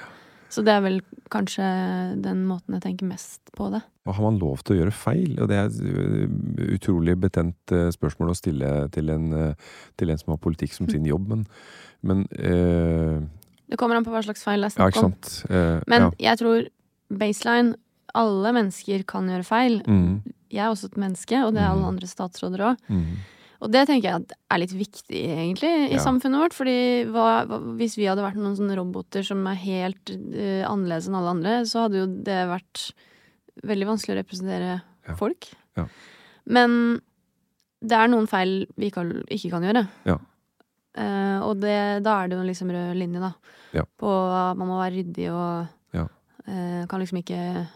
Så 0.54 0.62
det 0.66 0.74
er 0.76 0.84
vel 0.86 1.00
kanskje 1.34 1.66
den 2.22 2.44
måten 2.46 2.76
jeg 2.78 2.84
tenker 2.84 3.08
mest 3.10 3.42
på 3.58 3.72
det. 3.74 3.80
Og 4.06 4.14
har 4.18 4.26
man 4.28 4.38
lov 4.38 4.60
til 4.62 4.76
å 4.76 4.80
gjøre 4.84 4.94
feil? 4.94 5.32
Og 5.42 5.48
det 5.50 5.58
er 5.58 5.72
et 5.72 6.76
utrolig 6.76 7.16
betent 7.24 7.74
eh, 7.74 7.88
spørsmål 7.96 8.34
å 8.34 8.38
stille 8.38 8.70
til 8.94 9.10
en, 9.14 9.30
eh, 9.34 9.72
til 9.98 10.12
en 10.14 10.20
som 10.22 10.34
har 10.36 10.42
politikk 10.44 10.76
som 10.76 10.90
sin 10.92 11.08
jobb, 11.10 11.26
men, 11.32 11.46
men 12.06 12.22
eh, 12.38 13.24
Det 13.72 13.80
kommer 13.82 13.98
an 13.98 14.06
på 14.06 14.14
hva 14.14 14.22
slags 14.26 14.44
feil 14.46 14.62
det 14.62 14.70
er 14.70 14.76
snakk 14.78 15.00
om. 15.02 15.16
Eh, 15.50 15.80
Men 15.90 16.08
ja. 16.08 16.12
jeg 16.30 16.42
tror 16.44 16.68
baseline 17.10 17.76
Alle 18.14 18.52
mennesker 18.54 19.02
kan 19.10 19.26
gjøre 19.32 19.46
feil. 19.48 19.80
Mm, 19.90 20.20
Jeg 20.54 20.62
er 20.62 20.70
også 20.70 20.92
et 20.92 20.98
menneske, 21.02 21.40
og 21.48 21.56
det 21.56 21.64
er 21.64 21.72
alle 21.72 21.82
Mhm. 21.82 21.96
andre 21.96 22.08
statsråder 22.12 22.62
òg. 22.62 22.78
mm, 22.88 23.16
Og 23.64 23.72
det 23.72 23.86
tenker 23.88 24.10
jeg 24.10 24.20
at 24.22 24.34
er 24.52 24.60
litt 24.60 24.74
viktig, 24.76 25.22
egentlig, 25.24 25.72
i 25.88 25.96
Ja. 25.96 26.02
samfunnet 26.04 26.42
vårt. 26.42 26.54
Fordi 26.58 26.76
hva, 27.08 27.46
hva, 27.48 27.60
hvis 27.80 27.96
vi 27.96 28.10
hadde 28.10 28.26
vært 28.26 28.36
noen 28.42 28.58
sånne 28.60 28.76
roboter 28.76 29.24
som 29.24 29.40
er 29.48 29.56
helt 29.62 30.12
uh, 30.12 30.64
annerledes 30.68 31.08
enn 31.08 31.16
alle 31.16 31.32
andre, 31.38 31.54
så 31.70 31.86
hadde 31.86 32.02
jo 32.02 32.08
det 32.28 32.42
vært 32.52 32.84
veldig 33.64 33.88
vanskelig 33.88 34.16
å 34.16 34.20
representere 34.20 34.82
Ja. 35.08 35.16
folk. 35.16 35.48
Ja. 35.78 35.88
Men 36.46 37.02
det 37.84 37.96
er 37.98 38.08
noen 38.12 38.28
feil 38.28 38.66
vi 38.78 38.90
ikke, 38.92 39.04
ikke 39.32 39.50
kan 39.52 39.64
gjøre. 39.64 39.88
Ja. 40.08 40.18
Uh, 40.94 41.40
og 41.48 41.60
det, 41.64 42.04
da 42.06 42.20
er 42.24 42.28
det 42.30 42.38
jo 42.38 42.44
liksom 42.46 42.70
rød 42.72 42.98
linje, 43.00 43.20
da. 43.24 43.32
Ja. 43.74 43.84
På 43.98 44.12
at 44.52 44.58
man 44.60 44.68
må 44.70 44.78
være 44.84 45.00
ryddig 45.00 45.30
og 45.34 45.68
Ja. 45.96 46.08
eh, 46.46 46.86
kan 46.88 47.00
liksom 47.02 47.24
ikke 47.24 47.68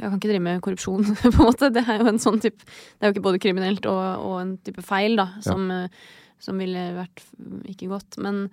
jeg 0.00 0.08
kan 0.08 0.16
ikke 0.16 0.30
drive 0.30 0.44
med 0.46 0.62
korrupsjon, 0.64 1.04
på 1.20 1.28
en 1.30 1.38
måte. 1.38 1.70
Det 1.74 1.84
er 1.84 2.00
jo 2.00 2.08
en 2.08 2.20
sånn 2.22 2.40
type 2.40 2.64
Det 2.64 3.04
er 3.04 3.10
jo 3.10 3.16
ikke 3.16 3.26
både 3.28 3.42
kriminelt 3.42 3.88
og, 3.90 4.02
og 4.24 4.36
en 4.40 4.52
type 4.64 4.84
feil, 4.86 5.16
da, 5.20 5.28
som, 5.44 5.68
ja. 5.68 5.86
som 6.40 6.60
ville 6.60 6.86
vært 6.96 7.24
ikke 7.68 7.90
godt. 7.90 8.20
Men, 8.24 8.46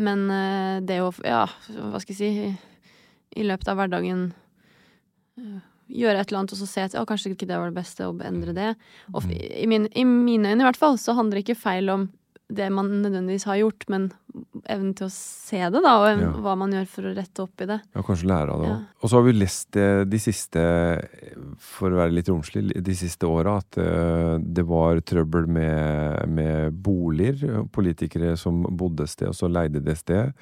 men 0.00 0.26
eh, 0.32 0.76
det 0.88 1.00
å, 1.04 1.12
ja, 1.26 1.44
hva 1.76 2.00
skal 2.00 2.14
jeg 2.14 2.20
si, 2.20 2.52
i, 3.36 3.44
løpet 3.44 3.68
av 3.68 3.80
hverdagen 3.82 4.30
eh, 5.36 5.58
gjøre 6.00 6.22
et 6.22 6.30
eller 6.30 6.42
annet 6.42 6.56
og 6.56 6.62
så 6.62 6.68
se 6.70 6.86
at 6.88 6.96
å, 6.96 7.04
kanskje 7.08 7.34
ikke 7.34 7.48
det 7.50 7.60
var 7.60 7.68
det 7.68 7.80
beste, 7.80 8.08
og 8.08 8.24
endre 8.24 8.56
det. 8.56 8.72
Og 9.12 9.28
i, 9.32 9.68
min, 9.68 9.90
i 9.92 10.06
mine 10.08 10.54
øyne 10.54 10.64
i 10.64 10.70
hvert 10.70 10.80
fall, 10.80 10.96
så 11.00 11.16
handler 11.18 11.42
ikke 11.44 11.58
feil 11.58 11.92
om 11.92 12.08
det 12.48 12.70
man 12.72 12.88
nødvendigvis 13.02 13.44
har 13.44 13.58
gjort, 13.60 13.84
men 13.92 14.06
evnen 14.68 14.94
til 14.96 15.06
å 15.08 15.12
se 15.12 15.58
det, 15.68 15.82
da, 15.84 15.90
og 16.00 16.20
Ja. 16.22 16.30
hva 16.40 16.54
man 16.56 16.72
gjør 16.72 16.86
for 16.88 17.02
å 17.08 17.14
rette 17.16 17.42
opp 17.44 17.60
i 17.60 17.66
det. 17.68 17.80
Ja, 17.94 18.02
kanskje 18.02 18.30
lære 18.30 18.54
av 18.54 18.62
det 18.62 18.68
Ja. 18.70 18.76
Og 19.02 19.10
så 19.10 19.16
har 19.18 19.22
vi 19.26 19.32
lest 19.36 19.70
det 19.72 20.08
de 20.08 20.18
siste, 20.18 20.62
for 21.58 21.90
å 21.90 22.00
være 22.00 22.14
litt 22.16 22.28
romslig, 22.30 22.72
de 22.82 22.94
siste 22.94 23.28
åra 23.28 23.58
at 23.58 23.76
eh, 23.78 24.38
det 24.40 24.64
var 24.66 25.00
trøbbel 25.00 25.46
med, 25.46 26.28
med 26.28 26.72
boliger. 26.82 27.66
Politikere 27.70 28.36
som 28.38 28.62
bodde 28.64 29.04
et 29.04 29.12
sted, 29.12 29.28
og 29.28 29.34
så 29.36 29.50
leide 29.52 29.84
det 29.84 29.98
sted. 29.98 30.32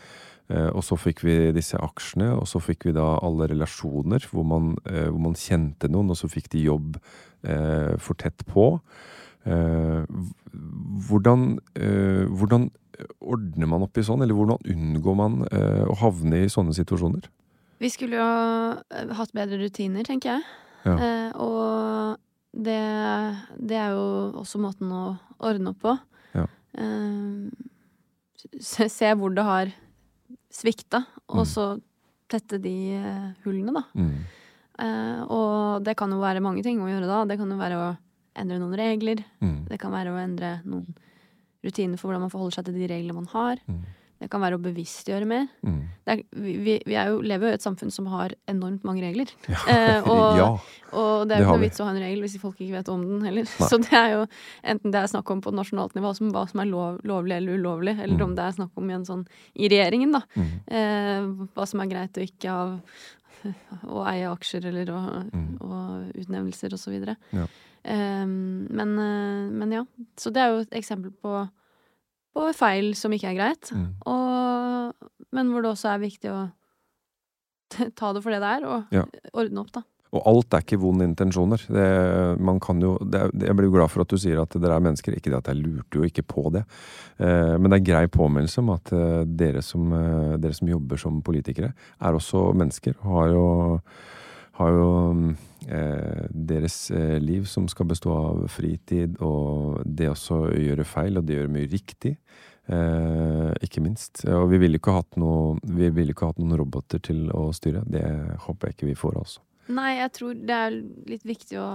Eh, 0.49 0.69
og 0.71 0.85
så 0.87 0.95
fikk 0.97 1.25
vi 1.27 1.37
disse 1.57 1.75
aksjene, 1.75 2.31
og 2.39 2.47
så 2.47 2.61
fikk 2.63 2.87
vi 2.87 2.93
da 2.95 3.17
alle 3.19 3.49
relasjoner 3.51 4.23
hvor 4.31 4.47
man, 4.47 4.77
eh, 4.87 5.09
hvor 5.11 5.19
man 5.21 5.35
kjente 5.35 5.91
noen, 5.91 6.11
og 6.15 6.17
så 6.21 6.31
fikk 6.31 6.51
de 6.55 6.63
jobb 6.69 7.01
eh, 7.43 7.97
for 7.99 8.15
tett 8.15 8.47
på. 8.47 8.81
Eh, 9.47 10.05
hvordan, 11.09 11.59
eh, 11.79 12.25
hvordan 12.35 12.69
ordner 13.21 13.69
man 13.71 13.83
opp 13.87 13.99
i 14.01 14.05
sånn, 14.07 14.23
eller 14.25 14.35
hvordan 14.35 14.59
unngår 14.73 15.17
man 15.19 15.41
eh, 15.53 15.85
å 15.87 15.95
havne 16.01 16.45
i 16.45 16.51
sånne 16.53 16.75
situasjoner? 16.77 17.29
Vi 17.79 17.91
skulle 17.93 18.17
jo 18.17 19.15
hatt 19.19 19.35
bedre 19.37 19.59
rutiner, 19.61 20.03
tenker 20.09 20.33
jeg. 20.37 20.47
Ja. 20.87 20.95
Eh, 20.97 21.31
og 21.37 22.17
det, 22.57 22.81
det 23.61 23.77
er 23.77 23.91
jo 23.93 24.07
også 24.41 24.59
måten 24.63 24.91
å 24.97 25.03
ordne 25.45 25.75
opp 25.75 25.83
på. 25.85 25.93
Ja. 26.35 26.47
Se, 28.61 28.87
se 28.93 29.11
hvor 29.19 29.35
det 29.37 29.45
har 29.45 29.73
svikta, 30.53 31.05
og 31.29 31.43
Mm. 31.45 31.51
så 31.53 31.65
tette 32.29 32.59
de 32.63 32.75
hullene, 33.45 33.73
da. 33.77 33.83
Mm. 33.95 34.25
Eh, 34.79 35.21
og 35.29 35.85
det 35.85 35.97
kan 35.97 36.11
jo 36.11 36.19
være 36.21 36.41
mange 36.43 36.63
ting 36.65 36.81
å 36.81 36.89
gjøre 36.89 37.07
da. 37.07 37.25
Det 37.25 37.37
kan 37.39 37.51
jo 37.51 37.57
være 37.61 37.77
å 37.77 37.97
endre 38.39 38.59
noen 38.63 38.77
regler. 38.79 39.25
Mm. 39.41 39.59
Det 39.71 39.79
kan 39.83 39.93
være 39.95 40.13
å 40.15 40.23
endre 40.23 40.61
noen 40.65 40.87
rutiner 41.67 41.99
for 41.99 42.09
hvordan 42.11 42.27
man 42.29 42.31
forholder 42.35 42.61
seg 42.61 42.69
til 42.69 42.75
de 42.81 42.87
reglene 42.93 43.15
man 43.23 43.31
har. 43.33 43.63
Mm. 43.67 43.85
Det 44.17 44.31
kan 44.33 44.41
være 44.41 44.57
å 44.57 44.61
bevisstgjøre 44.65 45.27
mer. 45.29 45.43
Mm. 45.61 45.81
Er, 46.09 46.21
vi 46.41 46.79
vi 46.87 46.95
er 46.97 47.11
jo, 47.13 47.19
lever 47.21 47.51
jo 47.51 47.53
i 47.53 47.57
et 47.59 47.65
samfunn 47.67 47.91
som 47.93 48.07
har 48.09 48.33
enormt 48.49 48.85
mange 48.89 49.03
regler. 49.05 49.29
Eh, 49.69 50.07
og, 50.09 50.37
ja. 50.41 50.47
og 50.97 51.27
det 51.29 51.37
er 51.37 51.43
jo 51.43 51.49
ikke 51.51 51.57
noe 51.59 51.65
vits 51.67 51.81
å 51.83 51.89
ha 51.89 51.93
en 51.93 52.01
regel 52.01 52.23
hvis 52.25 52.39
folk 52.41 52.57
ikke 52.63 52.79
vet 52.79 52.89
om 52.95 53.03
den 53.05 53.27
heller. 53.29 53.45
Nei. 53.45 53.69
Så 53.73 53.77
det 53.83 53.93
er 53.99 54.15
jo 54.15 54.23
enten 54.73 54.95
det 54.95 55.03
er 55.03 55.11
snakk 55.13 55.35
om 55.35 55.43
på 55.45 55.53
nasjonalt 55.53 55.99
nivå 55.99 56.15
som 56.17 56.31
hva 56.33 56.47
som 56.49 56.63
er 56.65 56.71
lov, 56.71 57.03
lovlig 57.05 57.37
eller 57.43 57.59
ulovlig, 57.61 57.97
eller 57.99 58.17
Mm. 58.17 58.25
om 58.31 58.35
det 58.39 58.47
er 58.47 58.57
snakk 58.57 58.81
om 58.81 58.89
i 58.91 58.97
en 58.97 59.05
sånn 59.05 59.27
i 59.55 59.69
regjeringen, 59.69 60.17
da. 60.17 60.23
Mm. 60.39 60.49
Eh, 60.81 61.29
hva 61.59 61.67
som 61.69 61.85
er 61.85 61.93
greit 61.93 62.17
og 62.17 62.25
ikke 62.31 62.57
av 62.57 62.81
å 63.93 64.01
eie 64.09 64.27
aksjer 64.33 64.65
eller 64.73 64.95
å, 64.97 65.01
Mm. 65.29 65.49
og 65.61 66.17
utnevnelser 66.23 66.73
videre. 66.91 67.17
Ja. 67.37 67.45
Eh, 67.87 68.27
men, 68.27 68.95
eh, 68.99 69.47
men 69.63 69.75
ja. 69.79 69.85
Så 70.19 70.33
det 70.35 70.43
er 70.43 70.53
jo 70.55 70.65
et 70.67 70.77
eksempel 70.79 71.15
på, 71.23 71.45
på 72.37 72.47
feil 72.59 72.93
som 72.99 73.15
ikke 73.15 73.33
er 73.33 73.39
greit. 73.41 73.73
Mm. 73.73 73.89
Og, 74.11 75.11
men 75.37 75.53
hvor 75.53 75.65
det 75.65 75.75
også 75.75 75.93
er 75.95 76.05
viktig 76.07 76.33
å 76.35 76.47
ta 77.99 78.13
det 78.15 78.23
for 78.23 78.31
det 78.35 78.41
det 78.43 78.57
er, 78.59 78.67
og 78.71 78.95
Ja. 78.95 79.05
ordne 79.35 79.63
opp, 79.65 79.73
da. 79.75 79.83
Og 80.15 80.23
alt 80.31 80.55
er 80.55 80.63
ikke 80.63 80.79
vonde 80.81 81.05
intensjoner. 81.05 81.61
Det, 81.67 81.87
man 82.41 82.61
kan 82.63 82.79
jo, 82.81 82.95
det, 83.03 83.25
jeg 83.43 83.57
blir 83.59 83.67
jo 83.69 83.75
glad 83.75 83.91
for 83.93 84.05
at 84.05 84.13
du 84.13 84.17
sier 84.23 84.39
at 84.41 84.55
dere 84.55 84.77
er 84.79 84.85
mennesker. 84.85 85.17
Ikke 85.19 85.33
det 85.33 85.41
at 85.43 85.51
jeg 85.51 85.59
lurte 85.59 85.99
jo 85.99 86.07
ikke 86.07 86.23
på 86.31 86.45
det. 86.55 86.63
Eh, 87.19 87.57
men 87.59 87.69
det 87.73 87.81
er 87.81 87.89
grei 87.89 88.05
påminnelse 88.15 88.63
om 88.63 88.71
at 88.77 88.93
eh, 88.97 89.25
dere, 89.27 89.65
som, 89.67 89.91
eh, 89.93 90.37
dere 90.41 90.57
som 90.57 90.71
jobber 90.71 91.03
som 91.03 91.19
politikere, 91.27 91.73
er 92.01 92.17
også 92.17 92.47
mennesker. 92.57 92.95
og 93.03 93.11
Har 93.19 93.35
jo, 93.35 93.45
har 94.59 94.71
jo 94.73 94.89
eh, 95.69 96.27
deres 96.33 96.91
eh, 96.91 97.17
liv 97.21 97.45
som 97.51 97.67
skal 97.69 97.87
bestå 97.91 98.13
av 98.17 98.45
fritid, 98.53 99.19
og 99.25 99.83
det 99.85 100.09
også 100.13 100.47
gjøre 100.57 100.87
feil, 100.89 101.19
og 101.21 101.27
det 101.29 101.37
gjøre 101.41 101.53
mye 101.57 101.71
riktig. 101.73 102.15
Eh, 102.67 103.51
ikke 103.63 103.83
minst. 103.85 104.25
Og 104.27 104.49
vi 104.51 104.59
ville 104.59 104.81
ikke 104.81 104.95
hatt 104.97 105.19
noe, 105.21 105.59
vi 105.63 105.91
ville 105.95 106.15
ikke 106.17 106.33
hatt 106.33 106.41
noen 106.43 106.57
roboter 106.59 106.99
til 107.05 107.29
å 107.31 107.49
styre. 107.55 107.85
Det 107.87 108.03
håper 108.47 108.69
jeg 108.73 108.79
ikke 108.79 108.89
vi 108.91 108.97
får 108.99 109.21
altså. 109.23 109.43
Nei, 109.77 109.97
jeg 110.01 110.13
tror 110.15 110.35
det 110.47 110.57
er 110.57 110.77
litt 111.11 111.25
viktig 111.27 111.59
å 111.63 111.69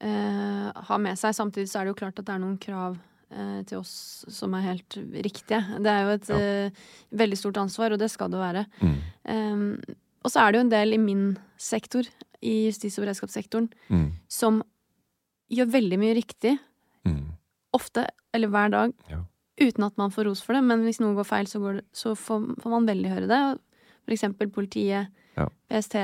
eh, 0.00 0.70
ha 0.90 0.98
med 1.00 1.18
seg. 1.20 1.34
Samtidig 1.36 1.68
så 1.70 1.80
er 1.80 1.86
det 1.88 1.94
jo 1.94 2.00
klart 2.02 2.18
at 2.20 2.26
det 2.28 2.34
er 2.36 2.42
noen 2.42 2.58
krav 2.60 2.96
eh, 3.32 3.60
til 3.68 3.80
oss 3.82 4.24
som 4.32 4.54
er 4.56 4.66
helt 4.70 4.98
riktige. 5.24 5.62
Det 5.84 5.92
er 5.92 6.02
jo 6.06 6.14
et 6.16 6.28
Ja. 6.32 6.40
eh, 6.40 6.82
veldig 7.16 7.38
stort 7.40 7.60
ansvar, 7.64 7.92
og 7.96 8.00
det 8.02 8.10
skal 8.12 8.32
det 8.32 8.40
være. 8.42 8.66
Mm. 8.82 8.98
Um, 9.28 9.96
og 10.26 10.32
så 10.34 10.42
er 10.42 10.52
det 10.52 10.58
jo 10.58 10.64
en 10.66 10.72
del 10.74 10.96
i 10.96 10.98
min 10.98 11.24
sektor, 11.56 12.02
i 12.42 12.66
justis- 12.68 12.98
og 12.98 13.06
beredskapssektoren, 13.06 13.68
Mm. 13.88 14.08
som 14.28 14.62
gjør 15.50 15.70
veldig 15.70 15.98
mye 16.02 16.14
riktig. 16.18 16.56
Mm. 17.06 17.32
Ofte, 17.78 18.06
eller 18.34 18.50
hver 18.50 18.70
dag. 18.74 18.92
Ja. 19.10 19.22
Uten 19.62 19.86
at 19.86 19.96
man 19.96 20.10
får 20.12 20.26
ros 20.28 20.42
for 20.44 20.52
det, 20.58 20.64
men 20.66 20.82
hvis 20.84 20.98
noe 21.00 21.14
går 21.16 21.24
feil, 21.28 21.46
så, 21.48 21.60
går 21.62 21.78
det, 21.80 21.84
så 21.96 22.12
får, 22.18 22.56
får 22.60 22.70
man 22.74 22.86
veldig 22.90 23.08
høre 23.14 23.28
det. 23.30 23.40
For 24.04 24.12
eksempel 24.16 24.50
politiet, 24.52 25.08
Ja. 25.36 25.46
PST. 25.70 25.94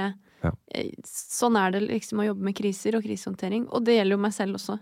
Ja. 0.42 0.50
Eh, 0.74 0.90
Sånn 1.04 1.56
er 1.56 1.70
det 1.72 1.82
liksom 1.88 2.18
å 2.20 2.26
jobbe 2.26 2.42
med 2.42 2.54
kriser 2.58 2.96
og 2.96 3.02
krisehåndtering. 3.04 3.66
Og 3.72 3.84
det 3.84 3.94
gjelder 3.98 4.16
jo 4.16 4.22
meg 4.24 4.32
selv 4.32 4.54
også. 4.58 4.78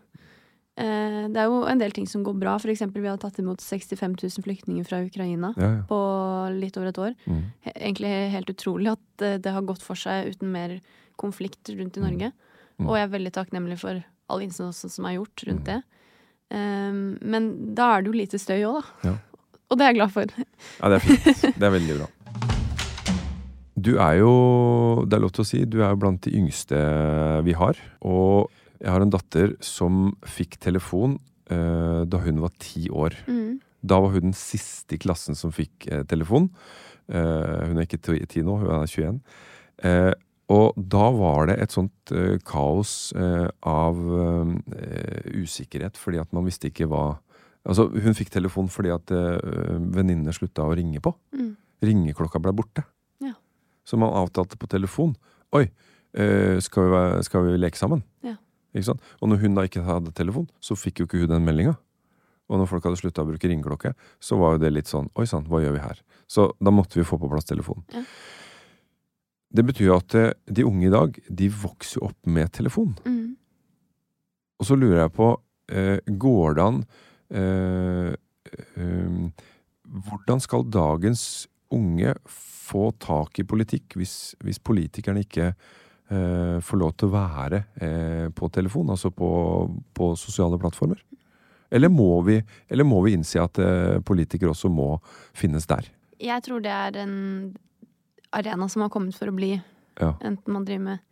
Eh, 0.80 1.28
Det 1.30 1.36
er 1.42 1.46
jo 1.50 1.60
en 1.68 1.78
del 1.78 1.92
ting 1.92 2.06
som 2.08 2.22
går 2.24 2.38
bra. 2.40 2.56
Eksempel 2.58 3.02
vi 3.04 3.08
har 3.10 3.18
tatt 3.20 3.38
imot 3.38 3.60
65 3.60 4.16
000 4.22 4.44
flyktninger 4.46 4.86
fra 4.88 5.02
Ukraina 5.04 5.52
Ja, 5.56 5.68
ja. 5.76 5.82
på 5.88 5.98
litt 6.56 6.76
over 6.80 6.88
et 6.88 6.98
år. 6.98 7.14
Mm. 7.26 7.42
Egentlig 7.74 8.12
helt 8.32 8.50
utrolig 8.54 8.92
at 8.94 9.02
det, 9.20 9.42
det 9.44 9.52
har 9.52 9.62
gått 9.68 9.82
for 9.84 9.94
seg 10.00 10.32
uten 10.34 10.50
mer 10.52 10.78
konflikt 11.20 11.68
rundt 11.76 11.98
i 12.00 12.04
Norge. 12.04 12.32
Mm. 12.80 12.88
Og 12.88 12.96
jeg 12.96 13.04
er 13.04 13.12
veldig 13.18 13.32
takknemlig 13.36 13.78
for 13.78 14.02
all 14.30 14.40
innsatsen 14.40 14.90
som 14.90 15.04
er 15.10 15.18
gjort 15.18 15.44
rundt 15.48 15.66
Mm. 15.66 15.70
det. 15.70 15.82
Um, 16.50 17.18
men 17.22 17.74
da 17.78 17.92
er 17.96 18.02
det 18.02 18.10
jo 18.10 18.16
lite 18.18 18.38
støy 18.40 18.64
òg, 18.66 18.80
da. 18.80 19.10
Ja. 19.10 19.16
Og 19.70 19.78
det 19.78 19.84
er 19.84 19.92
jeg 19.92 19.98
glad 20.00 20.10
for. 20.10 20.26
Ja, 20.80 20.88
det 20.88 20.96
er 20.96 21.04
fint. 21.04 21.58
Det 21.60 21.62
er 21.68 21.70
veldig 21.76 21.98
bra. 22.00 22.08
Du 23.80 23.92
er 24.02 24.16
jo, 24.18 24.32
det 25.08 25.16
er 25.16 25.22
lov 25.22 25.30
til 25.32 25.44
å 25.44 25.46
si, 25.48 25.60
du 25.64 25.78
er 25.80 25.92
jo 25.94 26.00
blant 26.02 26.20
de 26.26 26.32
yngste 26.36 26.76
vi 27.46 27.54
har. 27.56 27.78
Og 28.02 28.50
jeg 28.80 28.94
har 28.94 29.04
en 29.04 29.12
datter 29.12 29.54
som 29.64 30.14
fikk 30.24 30.56
telefon 30.62 31.18
uh, 31.52 32.06
da 32.08 32.22
hun 32.24 32.40
var 32.40 32.54
ti 32.62 32.88
år. 32.88 33.16
Mm. 33.28 33.60
Da 33.84 34.00
var 34.00 34.14
hun 34.14 34.30
den 34.30 34.36
siste 34.36 34.96
i 34.96 35.00
klassen 35.00 35.36
som 35.36 35.52
fikk 35.52 35.88
uh, 35.92 36.02
telefon. 36.08 36.48
Uh, 37.10 37.68
hun 37.68 37.76
er 37.76 37.86
ikke 37.86 38.00
ti 38.00 38.44
nå, 38.46 38.56
hun 38.62 38.72
er 38.78 38.88
21. 38.88 39.20
Eh, 39.80 40.12
og 40.52 40.76
da 40.76 41.06
var 41.14 41.46
det 41.48 41.54
et 41.62 41.72
sånt 41.72 42.10
kaos 42.44 43.14
av 43.16 44.00
usikkerhet, 45.30 45.96
fordi 45.96 46.18
at 46.20 46.34
man 46.36 46.44
visste 46.44 46.68
ikke 46.68 46.88
hva 46.90 47.04
Altså, 47.60 47.84
hun 47.92 48.16
fikk 48.16 48.30
telefon 48.32 48.70
fordi 48.72 48.88
at 48.88 49.10
venninnene 49.12 50.32
slutta 50.32 50.64
å 50.64 50.72
ringe 50.74 50.96
på. 51.04 51.12
Mm. 51.36 51.50
Ringeklokka 51.84 52.40
ble 52.40 52.54
borte. 52.56 52.86
Ja. 53.20 53.34
Så 53.84 53.98
man 54.00 54.16
avtalte 54.16 54.56
på 54.56 54.68
telefon. 54.72 55.12
Oi, 55.52 55.66
skal, 56.64 56.88
vi, 56.88 57.02
skal 57.28 57.44
vi 57.44 57.58
leke 57.60 57.76
sammen? 57.78 58.00
Ja. 58.24 58.38
Og 58.74 59.30
når 59.30 59.40
hun 59.42 59.56
da 59.56 59.64
ikke 59.66 59.84
hadde 59.86 60.12
telefon, 60.14 60.48
så 60.62 60.76
fikk 60.78 61.00
jo 61.00 61.08
ikke 61.08 61.22
hun 61.24 61.32
den 61.32 61.46
meldinga. 61.46 61.76
Og 62.50 62.58
når 62.58 62.70
folk 62.70 62.86
hadde 62.86 62.98
slutta 62.98 63.22
å 63.22 63.28
bruke 63.28 63.48
ringeklokke, 63.50 63.94
så 64.22 64.38
var 64.40 64.56
jo 64.56 64.62
det 64.64 64.72
litt 64.74 64.90
sånn 64.90 65.10
Oi 65.18 65.26
sann, 65.30 65.46
hva 65.46 65.62
gjør 65.62 65.76
vi 65.76 65.84
her? 65.84 66.00
Så 66.30 66.50
da 66.58 66.72
måtte 66.74 66.98
vi 66.98 67.06
få 67.06 67.18
på 67.20 67.30
plass 67.30 67.46
telefonen. 67.46 67.84
Ja. 67.94 68.02
Det 69.50 69.64
betyr 69.66 69.88
jo 69.88 69.98
at 69.98 70.14
eh, 70.14 70.32
de 70.46 70.66
unge 70.66 70.86
i 70.86 70.92
dag, 70.94 71.16
de 71.26 71.46
vokser 71.50 71.98
jo 71.98 72.08
opp 72.10 72.30
med 72.30 72.52
telefon. 72.54 72.92
Mm. 73.02 73.36
Og 74.60 74.68
så 74.68 74.76
lurer 74.78 75.04
jeg 75.04 75.14
på, 75.16 75.30
eh, 75.72 75.98
går 76.06 76.58
det 76.58 76.66
an 76.66 76.82
eh, 77.34 78.12
eh, 78.76 79.46
Hvordan 79.90 80.42
skal 80.42 80.68
dagens 80.70 81.48
unge 81.74 82.14
få 82.30 82.90
tak 83.02 83.40
i 83.42 83.46
politikk 83.46 83.96
hvis, 83.98 84.36
hvis 84.44 84.60
politikerne 84.62 85.24
ikke 85.24 85.52
eh, 86.10 86.58
får 86.64 86.80
lov 86.80 86.92
til 86.98 87.08
å 87.08 87.14
være 87.14 87.62
eh, 87.80 88.26
på 88.34 88.50
telefon, 88.52 88.90
altså 88.92 89.12
på, 89.14 89.30
på 89.96 90.12
sosiale 90.18 90.58
plattformer? 90.60 91.00
Eller 91.70 91.88
må 91.88 92.20
vi, 92.26 92.40
eller 92.68 92.86
må 92.86 92.98
vi 93.04 93.14
innse 93.14 93.42
at 93.42 93.60
eh, 93.62 94.00
politikere 94.06 94.50
også 94.50 94.70
må 94.74 94.96
finnes 95.36 95.68
der? 95.70 95.86
Jeg 96.20 96.42
tror 96.44 96.62
det 96.64 96.72
er 96.74 96.98
en 97.04 97.14
arena 98.36 98.68
som 98.68 98.84
har 98.84 98.90
kommet 98.92 99.16
for 99.16 99.30
å 99.30 99.36
bli. 99.36 99.54
Ja. 100.00 100.14
Enten 100.18 100.54
man 100.54 100.66
driver 100.66 100.86
med 100.88 101.06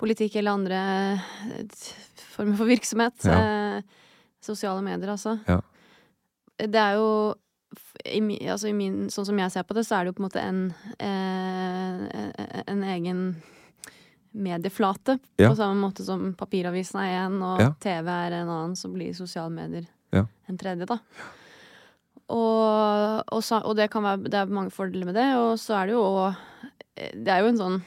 politikk 0.00 0.36
eller 0.40 0.56
andre 0.56 0.80
eh, 1.16 1.80
former 2.36 2.60
for 2.60 2.70
virksomhet. 2.70 3.24
Ja. 3.24 3.40
Eh, 3.40 4.08
sosiale 4.44 4.84
medier, 4.84 5.12
altså. 5.12 5.38
Ja. 5.48 5.60
Det 6.60 6.80
er 6.80 6.98
jo 7.00 7.08
i, 8.04 8.20
altså 8.50 8.70
i 8.70 8.74
min, 8.74 9.04
Sånn 9.12 9.28
som 9.28 9.38
jeg 9.38 9.52
ser 9.52 9.64
på 9.68 9.76
det, 9.76 9.84
så 9.86 9.96
er 9.96 10.04
det 10.04 10.12
jo 10.12 10.16
på 10.18 10.22
en 10.22 10.28
måte 10.28 10.42
en, 10.42 10.62
eh, 10.98 12.62
en 12.66 12.84
egen 12.96 13.22
medieflate. 14.34 15.18
Ja. 15.38 15.48
På 15.50 15.56
samme 15.58 15.80
måte 15.80 16.04
som 16.06 16.34
papiravisen 16.34 17.00
er 17.02 17.28
én, 17.28 17.40
og 17.42 17.60
Ja. 17.60 17.70
TV 17.80 18.08
er 18.08 18.32
en 18.42 18.48
annen, 18.48 18.76
så 18.76 18.88
blir 18.92 19.12
sosiale 19.14 19.50
medier 19.50 19.86
Ja. 20.12 20.26
en 20.48 20.56
tredje, 20.58 20.86
da. 20.86 20.98
Og, 22.30 23.24
og, 23.32 23.40
så, 23.42 23.58
og 23.66 23.74
det 23.76 23.88
kan 23.90 24.04
være 24.06 24.22
Det 24.30 24.34
er 24.38 24.46
mange 24.54 24.70
fordeler 24.70 25.08
med 25.08 25.16
det, 25.18 25.28
og 25.34 25.56
så 25.58 25.80
er 25.80 25.86
det 25.90 25.96
jo 25.96 26.02
òg 26.04 26.36
Det 26.94 27.28
er 27.34 27.40
jo 27.42 27.48
en 27.54 27.58
sånn 27.64 27.80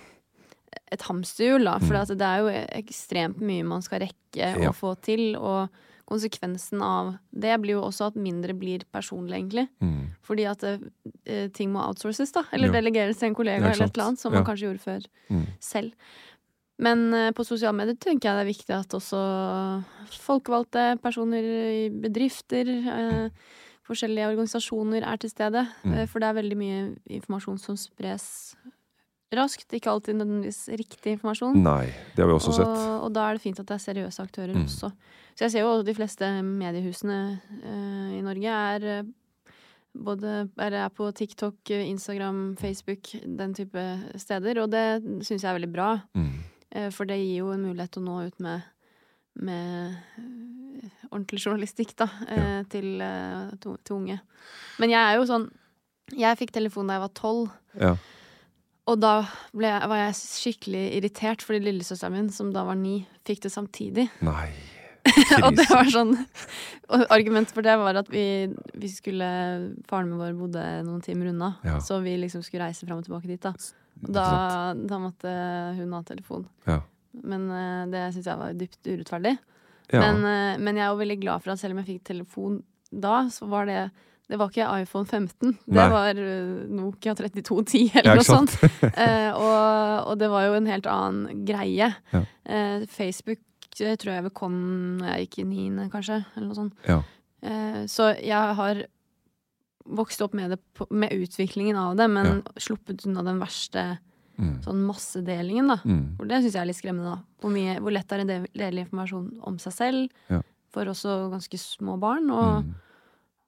et 0.94 1.02
hamsterhjul, 1.08 1.64
da. 1.66 1.80
For 1.80 1.96
Mm. 1.96 2.18
det 2.18 2.22
er 2.28 2.38
jo 2.38 2.50
ekstremt 2.78 3.40
mye 3.42 3.64
man 3.66 3.82
skal 3.82 4.02
rekke 4.04 4.68
å 4.70 4.74
få 4.78 4.92
til. 5.02 5.36
Og 5.38 5.68
konsekvensen 6.06 6.82
av 6.86 7.16
det 7.34 7.60
blir 7.62 7.74
jo 7.80 7.82
også 7.82 8.08
at 8.12 8.16
mindre 8.16 8.54
blir 8.54 8.84
personlig, 8.94 9.40
egentlig. 9.42 9.68
Mm. 9.82 10.12
Fordi 10.22 10.46
at 10.46 10.60
det, 10.60 11.54
ting 11.54 11.72
må 11.74 11.82
outsources, 11.82 12.32
da. 12.32 12.44
Eller 12.54 12.68
Ja. 12.68 12.74
delegeres 12.80 13.18
til 13.18 13.30
en 13.30 13.36
kollega 13.36 13.72
eller 13.72 13.86
et 13.88 13.98
eller 13.98 14.06
annet, 14.06 14.20
som 14.20 14.34
Ja. 14.34 14.40
man 14.42 14.46
kanskje 14.46 14.68
gjorde 14.70 14.82
før 14.86 15.06
Mm. 15.32 15.48
selv. 15.60 15.94
Men 16.80 17.14
eh, 17.14 17.32
på 17.36 17.46
sosiale 17.46 17.76
medier 17.78 17.98
tenker 18.02 18.30
jeg 18.30 18.38
det 18.40 18.44
er 18.46 18.50
viktig 18.54 18.76
at 18.78 18.96
også 18.98 19.20
folkevalgte 20.24 20.86
personer 21.04 21.44
i 21.46 21.90
bedrifter, 21.90 22.70
eh, 22.70 23.28
forskjellige 23.88 24.30
organisasjoner 24.32 25.06
er 25.06 25.20
til 25.22 25.30
stede. 25.34 25.66
Mm. 25.84 25.94
Eh, 25.94 26.06
for 26.10 26.20
det 26.24 26.30
er 26.32 26.40
veldig 26.40 26.58
mye 26.60 26.80
informasjon 27.20 27.60
som 27.62 27.78
spres 27.78 28.56
raskt. 29.34 29.74
Ikke 29.74 29.90
alltid 29.90 30.18
nødvendigvis 30.20 30.64
riktig 30.78 31.16
informasjon. 31.18 31.58
Nei, 31.64 31.88
det 32.16 32.22
har 32.24 32.30
vi 32.30 32.36
også 32.38 32.54
og, 32.54 32.58
sett. 32.60 32.84
og 33.06 33.10
da 33.16 33.28
er 33.30 33.38
det 33.38 33.42
fint 33.46 33.60
at 33.62 33.70
det 33.70 33.78
er 33.80 33.86
seriøse 33.88 34.22
aktører 34.26 34.54
Mm. 34.54 34.66
også. 34.68 34.92
Så 35.34 35.46
jeg 35.48 35.52
ser 35.52 35.64
jo 35.66 35.80
at 35.80 35.86
de 35.86 35.96
fleste 35.98 36.30
mediehusene 36.46 37.20
eh, 37.64 38.18
i 38.20 38.22
Norge 38.22 38.46
er 38.46 38.84
eh, 39.00 39.04
både 39.94 40.50
er 40.58 40.90
på 40.90 41.12
TikTok, 41.14 41.70
Instagram, 41.70 42.56
Facebook, 42.58 43.12
den 43.26 43.54
type 43.54 43.82
steder. 44.18 44.62
Og 44.64 44.70
det 44.72 45.02
syns 45.26 45.44
jeg 45.44 45.50
er 45.50 45.60
veldig 45.60 45.74
bra. 45.74 45.90
Mm. 46.18 46.33
Eh, 46.74 46.90
For 46.94 47.10
det 47.10 47.20
gir 47.22 47.44
jo 47.44 47.52
en 47.54 47.66
mulighet 47.68 47.94
til 47.94 48.04
å 48.04 48.08
nå 48.08 48.20
ut 48.28 48.40
med, 48.44 48.66
med 49.46 49.94
eh, 50.18 50.90
ordentlig 51.12 51.44
journalistikk, 51.44 51.96
da, 52.00 52.10
ja. 52.28 52.64
til, 52.70 52.96
eh, 53.02 53.54
til 53.62 53.96
unge. 53.98 54.20
Men 54.82 54.94
jeg 54.94 55.02
er 55.04 55.20
jo 55.20 55.28
sånn 55.30 55.46
Jeg 56.20 56.38
fikk 56.38 56.52
telefon 56.54 56.90
da 56.90 56.98
jeg 56.98 57.06
var 57.06 57.14
tolv. 57.16 57.54
Ja. 57.80 57.94
Og 58.92 59.00
da 59.00 59.14
ble 59.56 59.70
var 59.88 60.02
jeg 60.02 60.18
skikkelig 60.20 60.84
irritert 60.98 61.46
fordi 61.46 61.62
lillesøsteren 61.64 62.14
min, 62.18 62.28
som 62.34 62.50
da 62.54 62.66
var 62.68 62.76
ni, 62.76 62.98
fikk 63.26 63.46
det 63.46 63.54
samtidig. 63.54 64.10
Nei. 64.26 64.50
og 65.44 65.56
det 65.58 65.66
var 65.68 65.90
sånn 65.92 66.14
Og 66.16 67.02
argumentet 67.12 67.52
for 67.52 67.66
det 67.66 67.74
var 67.76 67.98
at 68.00 68.08
vi, 68.08 68.48
vi 68.80 68.88
skulle 68.88 69.26
Faren 69.90 70.08
min 70.08 70.22
vår 70.22 70.38
bodde 70.40 70.62
noen 70.88 71.02
timer 71.04 71.34
unna, 71.34 71.50
Ja. 71.68 71.80
så 71.84 71.98
vi 72.04 72.14
liksom 72.22 72.44
skulle 72.46 72.70
reise 72.70 72.88
fram 72.88 73.02
og 73.02 73.08
tilbake 73.08 73.28
dit. 73.28 73.42
da 73.44 73.52
da, 73.94 74.28
da 74.76 75.00
måtte 75.02 75.34
hun 75.78 75.94
ha 75.96 76.02
telefon. 76.08 76.48
Ja. 76.68 76.80
Men 77.24 77.50
eh, 77.54 77.84
det 77.94 78.08
syns 78.16 78.30
jeg 78.30 78.40
var 78.40 78.56
dypt 78.58 78.90
urettferdig. 78.90 79.36
Ja. 79.94 80.00
Men, 80.02 80.24
eh, 80.26 80.62
men 80.62 80.80
jeg 80.80 80.86
er 80.86 80.94
jo 80.94 81.04
veldig 81.04 81.20
glad 81.22 81.44
for 81.44 81.54
at 81.54 81.62
selv 81.62 81.76
om 81.76 81.84
jeg 81.84 81.94
fikk 81.94 82.10
telefon 82.10 82.62
da, 82.94 83.24
så 83.34 83.48
var 83.50 83.70
det 83.70 83.84
det 84.32 84.38
var 84.40 84.50
ikke 84.50 84.68
iPhone 84.82 85.06
15. 85.06 85.52
Det 85.68 85.76
Nei. 85.76 85.88
var 85.92 86.18
eh, 86.18 86.62
Nokia 86.72 87.14
3210 87.20 87.92
eller 88.00 88.22
noe 88.22 88.28
sånt. 88.28 88.56
Eh, 89.04 89.32
og, 89.36 90.08
og 90.10 90.20
det 90.20 90.30
var 90.32 90.46
jo 90.48 90.56
en 90.58 90.70
helt 90.70 90.88
annen 90.90 91.44
greie. 91.48 91.90
Ja. 92.14 92.22
Eh, 92.46 92.86
Facebook 92.90 93.42
tror 93.76 94.14
jeg 94.14 94.26
vel 94.28 94.34
kom 94.36 94.56
når 95.00 95.10
jeg 95.10 95.26
gikk 95.26 95.38
i 95.44 95.48
niende, 95.50 95.90
kanskje. 95.92 96.22
Eller 96.36 96.48
noe 96.48 96.58
sånt. 96.58 96.88
Ja. 96.88 97.02
Eh, 97.44 97.84
så 97.92 98.14
jeg 98.16 98.58
har 98.60 98.84
vokst 99.86 100.22
opp 100.22 100.34
med, 100.34 100.52
det 100.52 100.60
med 100.92 101.12
utviklingen 101.12 101.76
av 101.76 101.96
det, 101.98 102.08
men 102.10 102.44
sluppet 102.58 103.06
unna 103.08 103.24
den 103.24 103.40
verste 103.40 103.98
Mm. 104.40 104.64
sånn 104.64 104.80
massedelingen, 104.88 105.68
da. 105.68 105.76
Mm. 105.86 106.16
For 106.18 106.26
det 106.26 106.40
syns 106.42 106.54
jeg 106.56 106.62
er 106.64 106.66
litt 106.66 106.76
skremmende, 106.80 107.12
da. 107.12 107.20
Hvor, 107.40 107.52
mye, 107.54 107.76
hvor 107.80 107.92
lett 107.94 108.12
er 108.12 108.24
det 108.26 108.38
å 108.42 108.48
dele 108.58 108.82
informasjon 108.82 109.28
om 109.44 109.60
seg 109.60 109.74
selv, 109.74 110.10
Ja. 110.28 110.42
for 110.72 110.86
også 110.86 111.30
ganske 111.30 111.54
små 111.62 112.00
barn, 112.00 112.32
og, 112.32 112.64
Mm. 112.66 112.74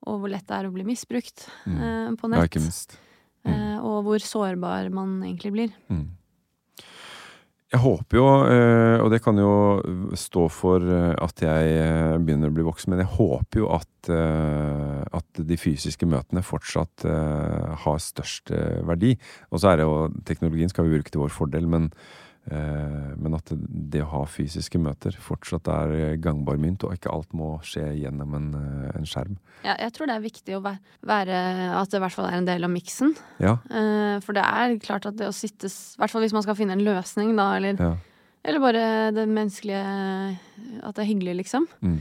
og 0.06 0.20
hvor 0.22 0.30
lett 0.30 0.46
det 0.46 0.54
er 0.60 0.70
å 0.70 0.72
bli 0.72 0.84
misbrukt 0.84 1.48
Mm. 1.66 1.80
eh, 1.82 2.16
på 2.16 2.30
Ja, 2.30 2.38
nett. 2.38 2.52
ikke 2.52 2.62
minst. 2.62 2.98
Eh, 3.46 3.80
og 3.80 4.04
hvor 4.06 4.20
sårbar 4.22 4.92
man 4.92 5.22
egentlig 5.24 5.52
blir. 5.54 5.74
Mm. 5.90 6.10
Jeg 7.76 7.82
håper 7.84 8.16
jo, 8.16 8.26
eh, 8.48 9.02
og 9.04 9.10
det 9.12 9.20
kan 9.26 9.36
jo 9.36 9.52
stå 10.16 10.46
for 10.54 10.80
eh, 10.80 11.12
at 11.20 11.42
jeg 11.44 11.72
eh, 11.76 12.16
begynner 12.24 12.48
å 12.48 12.56
bli 12.56 12.64
voksen, 12.64 12.94
men 12.94 13.02
jeg 13.04 13.12
håper 13.18 13.60
jo 13.66 13.72
at, 13.76 13.90
at 14.06 15.40
de 15.50 15.58
fysiske 15.58 16.06
møtene 16.06 16.44
fortsatt 16.46 17.08
har 17.82 18.04
størst 18.04 18.52
verdi. 18.86 19.16
Og 19.50 19.60
så 19.60 19.72
er 19.72 19.80
det 19.80 19.88
jo 19.88 19.96
Teknologien 20.30 20.70
skal 20.70 20.86
vi 20.86 20.94
bruke 20.94 21.10
til 21.10 21.24
vår 21.24 21.34
fordel, 21.34 21.66
men, 21.68 21.90
men 23.18 23.34
at 23.34 23.50
det, 23.58 24.04
å 24.04 24.10
ha 24.12 24.20
fysiske 24.30 24.78
møter 24.78 25.16
fortsatt 25.18 25.66
er 25.74 25.94
eh, 25.98 26.16
gangbar 26.22 26.60
mynt, 26.62 26.84
og 26.86 26.94
ikke 26.94 27.10
alt 27.10 27.32
må 27.34 27.56
skje 27.66 27.88
gjennom 27.98 28.36
en, 28.38 28.50
eh, 28.60 28.92
en 29.00 29.08
skjerm. 29.10 29.38
Ja, 29.66 29.74
jeg 29.82 29.94
tror 29.96 30.12
det 30.12 30.16
er 30.20 30.26
viktig 30.28 30.58
å 30.58 30.62
være 30.62 31.40
At 31.80 31.90
det 31.90 31.98
i 31.98 32.04
hvert 32.04 32.14
fall 32.14 32.28
er 32.30 32.38
en 32.38 32.46
del 32.46 32.68
av 32.68 32.70
miksen. 32.70 33.16
Ja. 33.42 33.56
Eh, 33.70 34.20
for 34.22 34.38
det 34.38 34.44
er 34.46 34.76
klart 34.84 35.08
at 35.10 35.18
det 35.18 35.26
å 35.30 35.34
sitte 35.34 35.66
I 35.72 35.98
hvert 36.04 36.14
fall 36.14 36.22
hvis 36.22 36.36
man 36.38 36.46
skal 36.46 36.58
finne 36.60 36.76
en 36.78 36.86
løsning, 36.86 37.32
da, 37.40 37.48
eller, 37.58 37.82
ja. 37.82 37.96
eller 38.46 38.62
bare 38.62 38.84
det 39.16 39.26
menneskelige 39.32 39.82
At 40.86 40.96
det 41.00 41.06
er 41.06 41.10
hyggelig, 41.10 41.36
liksom. 41.44 41.66
Mm. 41.82 41.98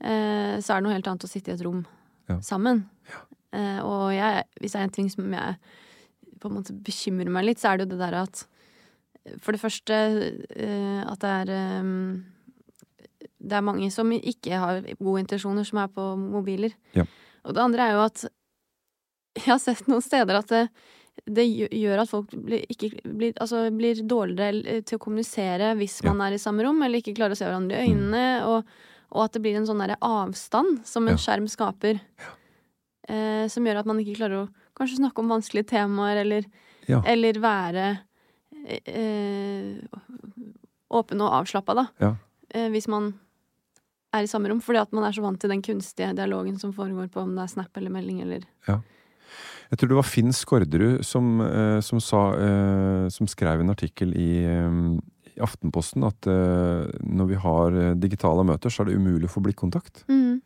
eh, 0.00 0.54
så 0.62 0.74
er 0.74 0.78
det 0.78 0.86
noe 0.86 0.94
helt 0.94 1.10
annet 1.10 1.26
å 1.26 1.32
sitte 1.32 1.50
i 1.50 1.56
et 1.58 1.64
rom 1.66 1.82
Ja. 2.28 2.38
sammen. 2.44 2.84
Eh, 3.56 3.78
og 3.82 4.12
jeg, 4.12 4.44
hvis 4.60 4.72
det 4.76 4.80
er 4.80 4.84
en 4.86 4.90
ting 4.94 5.08
som 5.10 5.32
jeg 5.32 5.56
på 6.38 6.46
en 6.50 6.54
måte 6.60 6.74
bekymrer 6.84 7.30
meg 7.32 7.46
litt, 7.48 7.58
så 7.58 7.72
er 7.72 7.78
det 7.80 7.86
jo 7.88 7.96
det 7.96 8.02
der 8.04 8.16
at 8.20 8.44
For 9.40 9.52
det 9.52 9.60
første 9.62 9.94
eh, 10.56 11.00
at 11.06 11.18
det 11.24 11.30
er 11.42 11.50
eh, 11.54 11.90
Det 13.38 13.54
er 13.58 13.62
mange 13.64 13.90
som 13.94 14.10
ikke 14.12 14.58
har 14.58 14.82
gode 14.98 15.20
intensjoner, 15.22 15.64
som 15.64 15.78
er 15.78 15.88
på 15.94 16.04
mobiler. 16.18 16.72
Ja. 16.94 17.04
Og 17.44 17.54
det 17.54 17.62
andre 17.62 17.84
er 17.86 17.92
jo 17.96 18.04
at 18.06 18.24
jeg 19.38 19.46
har 19.52 19.60
sett 19.62 19.86
noen 19.86 20.02
steder 20.02 20.40
at 20.40 20.48
det, 20.50 20.62
det 21.26 21.44
gjør 21.46 22.00
at 22.02 22.10
folk 22.10 22.32
blir, 22.34 22.64
ikke, 22.70 22.90
blir, 23.06 23.32
altså 23.40 23.68
blir 23.74 24.00
dårligere 24.06 24.80
til 24.82 24.98
å 24.98 25.02
kommunisere 25.02 25.74
hvis 25.78 26.00
Ja. 26.02 26.12
man 26.12 26.26
er 26.26 26.34
i 26.36 26.42
samme 26.42 26.64
rom, 26.66 26.82
eller 26.82 26.98
ikke 26.98 27.14
klarer 27.14 27.36
å 27.36 27.38
se 27.38 27.46
hverandre 27.46 27.78
i 27.78 27.88
øynene, 27.92 28.24
og, 28.46 28.66
og 29.14 29.24
at 29.24 29.32
det 29.36 29.42
blir 29.44 29.56
en 29.58 29.66
sånn 29.68 29.78
derre 29.82 29.98
avstand 30.02 30.82
som 30.86 31.06
en 31.08 31.14
Ja. 31.14 31.22
skjerm 31.22 31.46
skaper. 31.50 32.00
Eh, 33.08 33.46
som 33.48 33.64
gjør 33.64 33.78
at 33.80 33.86
man 33.88 33.98
ikke 34.02 34.18
klarer 34.18 34.42
å 34.44 34.48
kanskje 34.76 34.98
snakke 35.00 35.22
om 35.22 35.30
vanskelige 35.32 35.70
temaer, 35.70 36.16
eller, 36.24 36.44
Ja. 36.88 37.00
eller 37.06 37.32
være 37.40 37.86
eh, 38.66 39.78
åpen 40.90 41.20
og 41.24 41.32
avslappa, 41.42 41.74
da. 41.76 41.86
Ja. 42.00 42.12
Eh, 42.54 42.68
hvis 42.72 42.88
man 42.88 43.12
er 44.16 44.24
i 44.24 44.30
samme 44.30 44.48
rom, 44.48 44.60
fordi 44.64 44.80
at 44.80 44.92
man 44.96 45.04
er 45.04 45.12
så 45.12 45.20
vant 45.24 45.40
til 45.40 45.50
den 45.52 45.60
kunstige 45.62 46.14
dialogen 46.16 46.56
som 46.60 46.72
foregår 46.72 47.10
på 47.12 47.20
om 47.26 47.34
det 47.36 47.44
er 47.44 47.52
snap 47.52 47.76
eller 47.76 47.92
melding 47.92 48.22
eller 48.24 48.46
Jeg 48.68 49.76
tror 49.78 49.88
det 49.90 49.98
var 49.98 50.06
Finn 50.08 50.32
Skårderud 50.32 51.02
som, 51.04 51.40
eh, 51.44 51.80
som, 51.84 52.00
sa, 52.00 52.22
eh, 52.40 53.08
som 53.12 53.28
skrev 53.28 53.60
en 53.60 53.68
artikkel 53.74 54.14
i, 54.16 54.30
eh, 54.48 54.78
i 55.36 55.40
Aftenposten 55.44 56.06
at 56.08 56.26
eh, 56.26 56.88
når 57.04 57.28
vi 57.28 57.34
har 57.42 57.76
digitale 58.00 58.46
møter, 58.48 58.70
så 58.72 58.80
er 58.82 58.88
det 58.88 58.96
umulig 58.96 59.28
å 59.28 59.34
få 59.36 59.44
blikkontakt. 59.44 60.04
mm. 60.08 60.40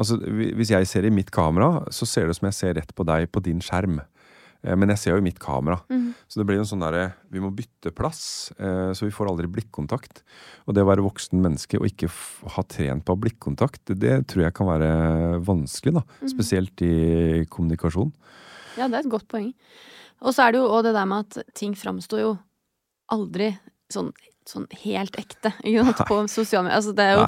Altså, 0.00 0.16
hvi- 0.16 0.54
Hvis 0.56 0.70
jeg 0.72 0.86
ser 0.88 1.04
i 1.04 1.10
mitt 1.12 1.30
kamera, 1.30 1.84
så 1.92 2.06
ser 2.08 2.22
det 2.24 2.30
ut 2.30 2.36
som 2.40 2.46
jeg 2.48 2.54
ser 2.56 2.74
rett 2.78 2.94
på 2.96 3.04
deg 3.04 3.26
på 3.30 3.42
din 3.44 3.60
skjerm. 3.60 4.00
Eh, 4.62 4.76
Men 4.76 4.92
jeg 4.92 5.02
ser 5.02 5.14
jo 5.14 5.20
i 5.22 5.24
mitt 5.24 5.38
kamera. 5.40 5.80
Mm. 5.90 6.12
Så 6.28 6.40
det 6.40 6.46
blir 6.48 6.60
jo 6.60 6.64
en 6.64 6.70
sånn 6.70 6.84
derre 6.84 7.14
Vi 7.32 7.42
må 7.42 7.52
bytte 7.54 7.92
plass, 7.96 8.52
eh, 8.58 8.92
så 8.96 9.06
vi 9.06 9.14
får 9.14 9.30
aldri 9.32 9.48
blikkontakt. 9.50 10.22
Og 10.66 10.74
det 10.76 10.84
å 10.84 10.90
være 10.90 11.04
voksen 11.06 11.40
menneske 11.40 11.80
og 11.80 11.88
ikke 11.88 12.10
ha 12.56 12.64
trent 12.68 13.04
på 13.04 13.16
blikkontakt, 13.16 13.94
det 13.98 14.26
tror 14.30 14.46
jeg 14.46 14.56
kan 14.56 14.70
være 14.70 14.90
vanskelig, 15.46 15.94
da. 16.00 16.04
Mm. 16.20 16.28
Spesielt 16.34 16.84
i 16.86 16.94
kommunikasjon. 17.50 18.12
Ja, 18.76 18.88
det 18.88 19.00
er 19.00 19.04
et 19.04 19.12
godt 19.12 19.28
poeng. 19.28 19.52
Og 20.20 20.34
så 20.36 20.44
er 20.44 20.52
det 20.52 20.60
jo 20.60 20.68
òg 20.68 20.84
det 20.84 20.94
der 20.94 21.08
med 21.08 21.26
at 21.26 21.54
ting 21.56 21.72
framstår 21.78 22.20
jo 22.20 22.32
aldri 23.10 23.54
sånn, 23.90 24.12
sånn 24.48 24.66
helt 24.82 25.16
ekte 25.20 25.52
sant? 25.52 25.98
På 26.08 26.16
sosiale 26.28 26.64
medier. 26.64 26.76
Altså, 26.78 26.94
det, 26.96 27.04
er 27.04 27.14
jo, 27.18 27.24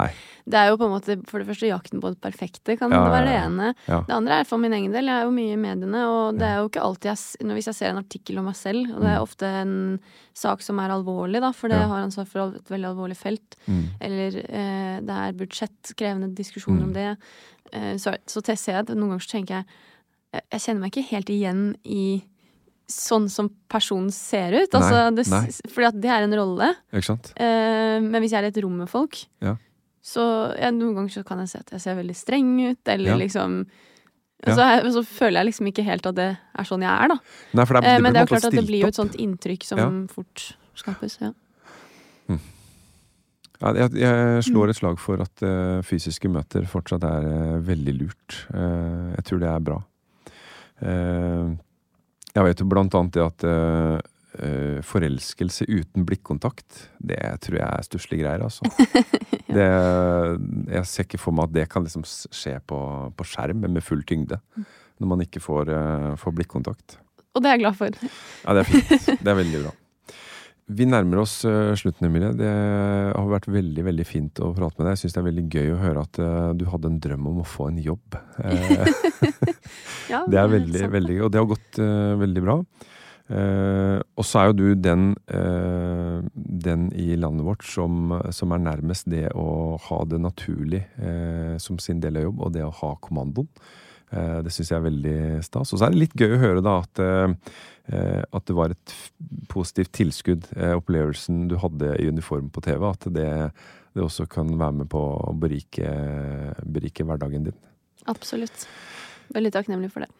det 0.49 0.57
er 0.59 0.67
jo 0.71 0.77
på 0.77 0.85
en 0.87 0.91
måte 0.95 1.15
for 1.29 1.39
det 1.39 1.47
første 1.47 1.67
jakten 1.69 2.01
på 2.01 2.09
det 2.13 2.19
perfekte, 2.21 2.75
kan 2.79 2.91
Ja, 2.91 3.03
det 3.05 3.11
være 3.13 3.27
det 3.29 3.35
ene. 3.45 3.67
Ja. 3.87 3.99
Det 4.07 4.15
andre 4.15 4.39
er 4.41 4.43
for 4.49 4.57
min 4.57 4.73
egen 4.73 4.91
del. 4.91 5.05
Jeg 5.05 5.21
er 5.21 5.23
jo 5.27 5.31
mye 5.31 5.53
i 5.53 5.59
mediene, 5.61 6.01
og 6.09 6.39
det 6.39 6.47
er 6.49 6.57
jo 6.59 6.67
ikke 6.69 6.81
alltid 6.83 7.09
jeg 7.11 7.45
når 7.47 7.53
Hvis 7.59 7.65
jeg 7.69 7.75
ser 7.75 7.89
en 7.93 8.01
artikkel 8.01 8.39
om 8.39 8.45
meg 8.45 8.55
selv, 8.55 8.89
og 8.95 9.01
det 9.01 9.09
er 9.13 9.19
Mm. 9.19 9.23
ofte 9.27 9.45
en 9.61 9.99
sak 10.33 10.61
som 10.61 10.79
er 10.79 10.89
alvorlig, 10.89 11.39
da, 11.41 11.51
for 11.51 11.69
det 11.69 11.77
Ja. 11.79 11.87
har 11.87 12.03
ansvar 12.03 12.27
for 12.27 12.55
et 12.55 12.67
veldig 12.69 12.89
alvorlig 12.91 13.15
felt, 13.17 13.55
Mm. 13.67 13.85
eller 14.01 14.27
eh, 14.49 14.99
det 15.01 15.09
er 15.09 15.33
budsjettkrevende 15.33 16.33
diskusjoner 16.35 16.81
Mm. 16.81 16.87
om 16.87 16.93
det, 16.93 17.17
eh, 17.73 17.95
så, 17.95 18.17
så 18.27 18.41
ser 18.57 18.73
jeg 18.73 18.79
at 18.89 18.95
noen 18.97 19.09
ganger 19.11 19.19
så 19.21 19.31
tenker 19.37 19.55
jeg- 19.61 19.65
Jeg 20.51 20.61
kjenner 20.61 20.79
meg 20.81 20.91
ikke 20.91 21.09
helt 21.11 21.29
igjen 21.29 21.75
i 21.85 22.23
sånn 22.89 23.29
som 23.31 23.49
personen 23.71 24.11
ser 24.11 24.53
ut. 24.57 24.73
Altså, 24.75 25.09
Nei, 25.13 25.21
det, 25.47 25.71
fordi 25.71 25.87
at 25.87 26.01
det 26.03 26.09
er 26.11 26.25
en 26.27 26.35
rolle. 26.37 26.71
Eh, 26.93 27.99
men 28.03 28.19
hvis 28.21 28.31
jeg 28.35 28.41
er 28.41 28.49
i 28.49 28.51
et 28.53 28.61
rom 28.63 28.77
med 28.83 28.89
folk, 28.91 29.25
Ja. 29.41 29.55
så 30.03 30.25
ja, 30.59 30.69
noen 30.71 30.95
ganger 30.95 31.09
så 31.09 31.23
kan 31.25 31.39
jeg 31.39 31.49
se 31.49 31.59
at 31.59 31.71
jeg 31.71 31.81
ser 31.81 31.95
veldig 31.95 32.15
streng 32.15 32.53
ut, 32.71 32.81
eller 32.87 33.13
Ja. 33.13 33.17
liksom 33.17 33.65
så, 34.43 34.59
jeg, 34.59 34.91
så 34.91 35.05
føler 35.07 35.39
jeg 35.39 35.45
liksom 35.53 35.67
ikke 35.71 35.83
helt 35.87 36.05
at 36.05 36.15
det 36.15 36.37
er 36.59 36.65
sånn 36.67 36.81
jeg 36.83 36.91
er, 36.91 37.07
da. 37.07 37.15
Nei, 37.55 37.63
for 37.65 37.73
det, 37.79 37.83
er- 37.85 37.95
Eh, 37.95 38.01
men 38.01 38.11
det 38.13 38.21
er 38.21 38.27
klart 38.27 38.43
at 38.49 38.51
det 38.51 38.65
blir 38.67 38.81
jo 38.81 38.87
et 38.87 38.95
sånt 38.99 39.15
inntrykk 39.15 39.63
som 39.63 40.07
fort 40.11 40.57
skapes. 40.75 41.15
Ja. 41.21 41.31
Ja, 43.63 43.71
jeg, 43.77 43.93
jeg 43.95 44.43
slår 44.43 44.73
et 44.73 44.75
slag 44.75 44.97
for 44.99 45.21
at 45.23 45.43
uh, 45.45 45.79
fysiske 45.87 46.27
møter 46.27 46.65
fortsatt 46.67 47.03
er 47.07 47.23
uh, 47.23 47.59
veldig 47.63 47.93
lurt. 47.95 48.39
Uh, 48.51 49.13
jeg 49.15 49.23
tror 49.29 49.39
det 49.39 49.51
er 49.53 49.63
bra. 49.63 49.77
Eh, 50.83 51.53
jeg 52.33 52.47
vet 52.47 52.63
jo 52.63 52.69
blant 52.69 52.95
annet 52.97 53.13
det 53.15 53.23
at 53.23 53.45
uh, 53.45 54.79
forelskelse 54.85 55.67
uten 55.69 56.07
blikkontakt, 56.09 56.87
det 56.97 57.19
tror 57.45 57.59
jeg 57.59 57.67
er 57.67 57.85
stusslige 57.85 58.23
greier, 58.23 58.41
altså. 58.41 58.65
det, 59.57 59.67
jeg 60.73 60.89
ser 60.89 61.05
ikke 61.05 61.21
for 61.21 61.37
meg 61.37 61.51
at 61.51 61.55
det 61.59 61.67
kan 61.69 61.85
liksom 61.85 62.05
skje 62.07 62.57
på, 62.65 62.79
på 63.13 63.27
skjerm 63.29 63.67
med 63.67 63.85
full 63.85 64.01
tyngde. 64.09 64.41
Når 65.01 65.09
man 65.09 65.21
ikke 65.25 65.41
får, 65.43 65.69
uh, 65.69 66.09
får 66.17 66.35
blikkontakt. 66.39 66.97
Og 67.33 67.41
det 67.41 67.49
er 67.49 67.57
jeg 67.57 67.65
glad 67.65 67.77
for. 67.77 68.03
Ja, 68.43 68.57
det 68.57 68.65
er 68.65 68.69
fint. 68.69 69.07
Det 69.21 69.29
er 69.29 69.39
veldig 69.39 69.63
bra. 69.67 69.77
Vi 70.73 70.85
nærmer 70.87 71.19
oss 71.25 71.41
slutten, 71.43 72.07
Emilie. 72.07 72.29
Det 72.39 72.49
har 72.49 73.25
vært 73.29 73.49
veldig 73.51 73.83
veldig 73.83 74.05
fint 74.07 74.39
å 74.41 74.53
prate 74.55 74.79
med 74.79 74.87
deg. 74.87 74.93
Jeg 74.93 75.01
syns 75.01 75.15
det 75.17 75.19
er 75.19 75.25
veldig 75.27 75.43
gøy 75.51 75.73
å 75.73 75.79
høre 75.81 76.05
at 76.05 76.21
du 76.55 76.63
hadde 76.71 76.89
en 76.89 77.01
drøm 77.03 77.27
om 77.33 77.41
å 77.41 77.47
få 77.47 77.67
en 77.73 77.81
jobb. 77.83 78.15
Ja, 80.13 80.23
det 80.29 80.39
er 80.39 80.51
veldig, 80.51 80.81
sant. 80.85 80.95
veldig 80.95 81.21
Og 81.25 81.31
det 81.33 81.41
har 81.41 81.49
gått 81.49 81.79
uh, 81.81 82.15
veldig 82.21 82.43
bra. 82.45 82.57
Uh, 83.23 83.99
og 84.19 84.25
så 84.27 84.41
er 84.41 84.49
jo 84.49 84.55
du 84.59 84.65
den, 84.75 85.13
uh, 85.31 86.19
den 86.35 86.89
i 86.99 87.15
landet 87.19 87.47
vårt 87.47 87.63
som, 87.65 88.11
som 88.35 88.51
er 88.53 88.65
nærmest 88.65 89.07
det 89.09 89.29
å 89.39 89.79
ha 89.87 90.01
det 90.09 90.19
naturlig 90.21 90.83
som 91.63 91.79
sin 91.81 92.03
del 92.03 92.19
av 92.19 92.27
jobb, 92.27 92.43
og 92.43 92.53
det 92.55 92.65
å 92.67 92.75
ha 92.83 92.93
kommandoen. 93.03 93.49
Det 94.13 94.51
syns 94.53 94.69
jeg 94.69 94.77
er 94.77 94.83
veldig 94.85 95.19
stas. 95.41 95.71
Og 95.73 95.79
så 95.79 95.87
er 95.87 95.93
det 95.93 96.03
litt 96.03 96.19
gøy 96.19 96.35
å 96.35 96.41
høre 96.41 96.61
da 96.61 96.75
at, 96.83 96.99
at 97.89 98.43
det 98.45 98.53
var 98.53 98.75
et 98.75 98.93
positivt 99.49 99.89
tilskudd, 99.97 100.45
opplevelsen 100.53 101.47
du 101.49 101.55
hadde 101.57 101.95
i 101.97 102.05
uniform 102.13 102.51
på 102.53 102.61
TV. 102.61 102.85
At 102.91 103.07
det, 103.15 103.31
det 103.97 104.05
også 104.05 104.27
kan 104.29 104.53
være 104.53 104.83
med 104.83 104.91
på 104.93 105.01
å 105.01 105.33
berike, 105.33 105.95
berike 106.61 107.07
hverdagen 107.09 107.49
din. 107.49 107.57
Absolutt. 108.11 108.67
Veldig 109.33 109.53
takknemlig 109.55 109.91
for 109.93 110.05
det. 110.05 110.11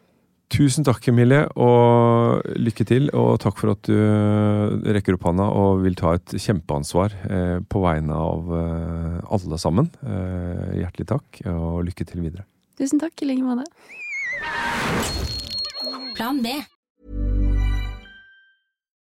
Tusen 0.53 0.85
takk, 0.85 1.07
Emilie, 1.09 1.47
og 1.57 2.43
lykke 2.61 2.85
til. 2.85 3.07
Og 3.17 3.39
takk 3.41 3.57
for 3.57 3.73
at 3.73 3.87
du 3.89 4.91
rekker 4.93 5.17
opp 5.17 5.25
hånda 5.25 5.47
og 5.49 5.81
vil 5.81 5.97
ta 5.97 6.13
et 6.19 6.35
kjempeansvar 6.37 7.15
eh, 7.25 7.57
på 7.65 7.81
vegne 7.81 8.13
av 8.13 8.53
eh, 8.59 9.17
alle 9.33 9.59
sammen. 9.61 9.89
Eh, 10.05 10.83
hjertelig 10.83 11.09
takk, 11.09 11.41
og 11.49 11.81
lykke 11.89 12.05
til 12.05 12.21
videre. 12.21 12.45
Tusen 12.77 13.01
takk 13.01 13.25
i 13.25 13.31
like 13.31 13.45
måte. 13.45 13.65
Plan 16.13 16.43
B. 16.45 16.53